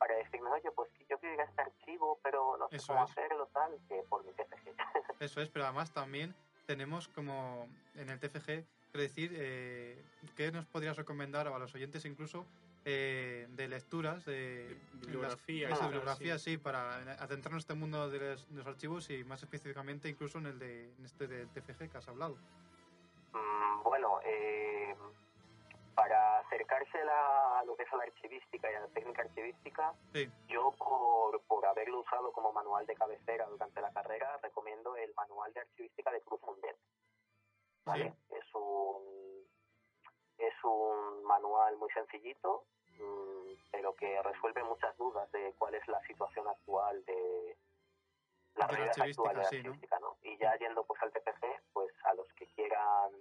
[0.00, 2.94] para decirme, oye, pues que yo quiero ir a este archivo, pero no sé Eso
[2.94, 3.10] cómo es.
[3.10, 4.74] hacerlo, tal, que por mi TFG.
[5.20, 6.34] Eso es, pero además también
[6.66, 10.02] tenemos como en el TFG, quiero decir, eh,
[10.34, 12.46] ¿qué nos podrías recomendar a los oyentes incluso
[12.86, 18.18] eh, de lecturas, de, De bibliografía, las- bibliografía, sí, para adentrarnos en este mundo de
[18.20, 21.90] los, de los archivos y más específicamente incluso en el de en este del TFG
[21.90, 22.38] que has hablado.
[23.34, 24.96] Mm, bueno, eh,
[26.00, 29.92] para acercarse a, la- lo que es a la archivística y a la técnica archivística,
[30.14, 30.30] Sí.
[30.48, 35.52] yo por, por haberlo usado como manual de cabecera durante la carrera, recomiendo el manual
[35.52, 36.78] de archivística de Cruz Mundet.
[37.84, 38.14] ¿vale?
[38.30, 39.44] Es un
[40.38, 42.64] es un manual muy sencillito,
[42.98, 47.58] mm, pero que resuelve muchas dudas de cuál es la situación actual de
[48.54, 49.60] la realidad archivística, actual de la sí, ¿no?
[49.68, 50.16] archivística, ¿no?
[50.22, 53.12] Y ya yendo pues al TPG, pues a los que quieran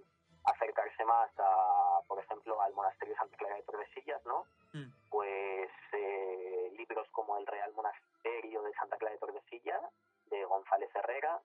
[0.45, 4.45] acercarse más a, por ejemplo, al monasterio de Santa Clara de Tordesillas, ¿no?
[4.73, 4.91] Mm.
[5.09, 9.81] Pues eh, libros como El Real Monasterio de Santa Clara de Tordesillas,
[10.29, 11.39] de González Herrera,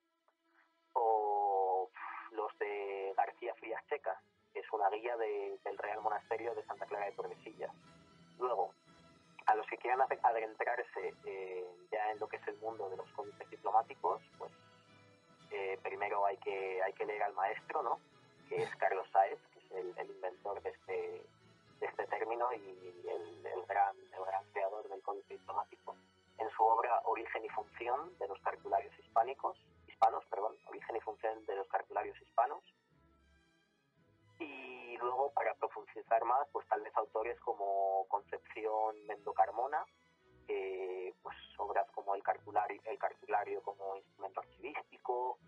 [0.95, 1.91] o
[2.33, 4.21] los de García Frías Checa,
[4.53, 7.73] que es una guía de- del Real Monasterio de Santa Clara de Tordesillas.
[8.39, 8.73] Luego,
[9.47, 12.97] a los que quieran ade- adentrarse eh, ya en lo que es el mundo de
[12.97, 14.53] los cómics diplomáticos, pues
[15.51, 18.01] eh, primero hay que hay que leer al maestro, ¿no?
[18.49, 21.27] Que es Carlos Saez, que es el, el inventor de este
[21.81, 25.97] de este término y el, el gran el gran creador del cómic diplomático.
[26.39, 31.45] En su obra Origen y función de los cartularios hispánicos, hispanos, perdón, Origen y función
[31.47, 32.63] de los cartularios hispanos.
[34.39, 39.85] Y luego, para profundizar más, pues tal vez autores como Concepción Mendo Carmona,
[40.47, 45.39] que pues obras como el cartulario, el cartulario como instrumento archivístico,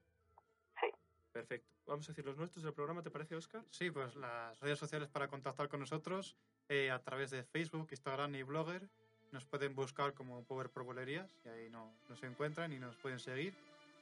[0.81, 0.87] Sí.
[1.33, 1.69] Perfecto.
[1.87, 3.65] Vamos a decir los nuestros del programa, ¿te parece, Oscar?
[3.71, 6.37] Sí, pues las redes sociales para contactar con nosotros
[6.69, 8.89] eh, a través de Facebook, Instagram y Blogger.
[9.33, 13.19] Nos pueden buscar como Power por Bolerías y ahí no, nos encuentran y nos pueden
[13.19, 13.53] seguir.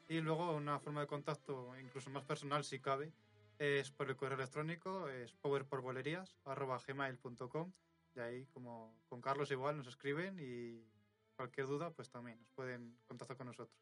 [0.08, 3.12] Y luego una forma de contacto incluso más personal si cabe
[3.58, 7.72] es por el correo electrónico, es powerporbolerías.gmail.com
[8.14, 10.88] y ahí como con Carlos igual nos escriben y
[11.34, 13.76] cualquier duda pues también nos pueden contactar con nosotros.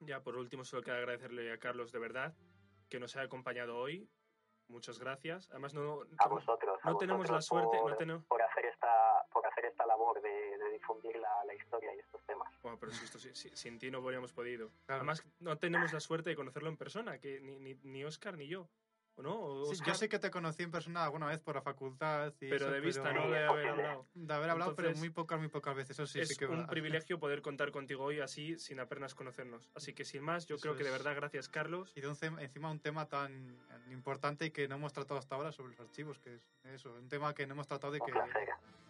[0.00, 2.36] Ya, por último, solo queda agradecerle a Carlos de verdad
[2.88, 4.08] que nos haya acompañado hoy.
[4.68, 5.48] Muchas gracias.
[5.50, 6.78] Además, no, A vosotros.
[6.82, 8.24] a no tenemos la suerte, por, no tenemos...
[8.26, 12.24] por hacer esta por hacer esta labor de, de difundir la, la historia y estos
[12.26, 12.48] temas.
[12.62, 14.70] Bueno, pero si esto, si- si- sin ti no habríamos podido.
[14.88, 18.48] Además, no tenemos la suerte de conocerlo en persona, que ni, ni, ni Oscar ni
[18.48, 18.68] yo.
[19.18, 19.34] ¿O no?
[19.34, 22.34] ¿O Sí, yo sé que te conocí en persona alguna vez por la facultad.
[22.40, 24.06] Y pero eso, de vista, pero- no de haber hablado.
[24.14, 25.90] De haber hablado, pero Entonces, muy pocas, muy pocas veces.
[25.98, 29.70] Eso sí, es sí que un privilegio poder contar contigo hoy así, sin apenas conocernos.
[29.74, 30.96] Así que sin más, yo Eso creo que de es.
[30.96, 31.92] verdad, gracias, Carlos.
[31.96, 33.56] Y de un encima un tema tan
[33.90, 36.42] importante y que no hemos tratado hasta ahora sobre los archivos, que es
[36.74, 38.12] eso, un tema que no hemos tratado y que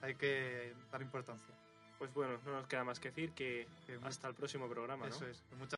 [0.03, 1.55] hay que dar importancia.
[1.99, 5.15] Pues bueno, no nos queda más que decir que Que hasta el próximo programa, ¿no?
[5.15, 5.43] Eso es.
[5.57, 5.76] Muchas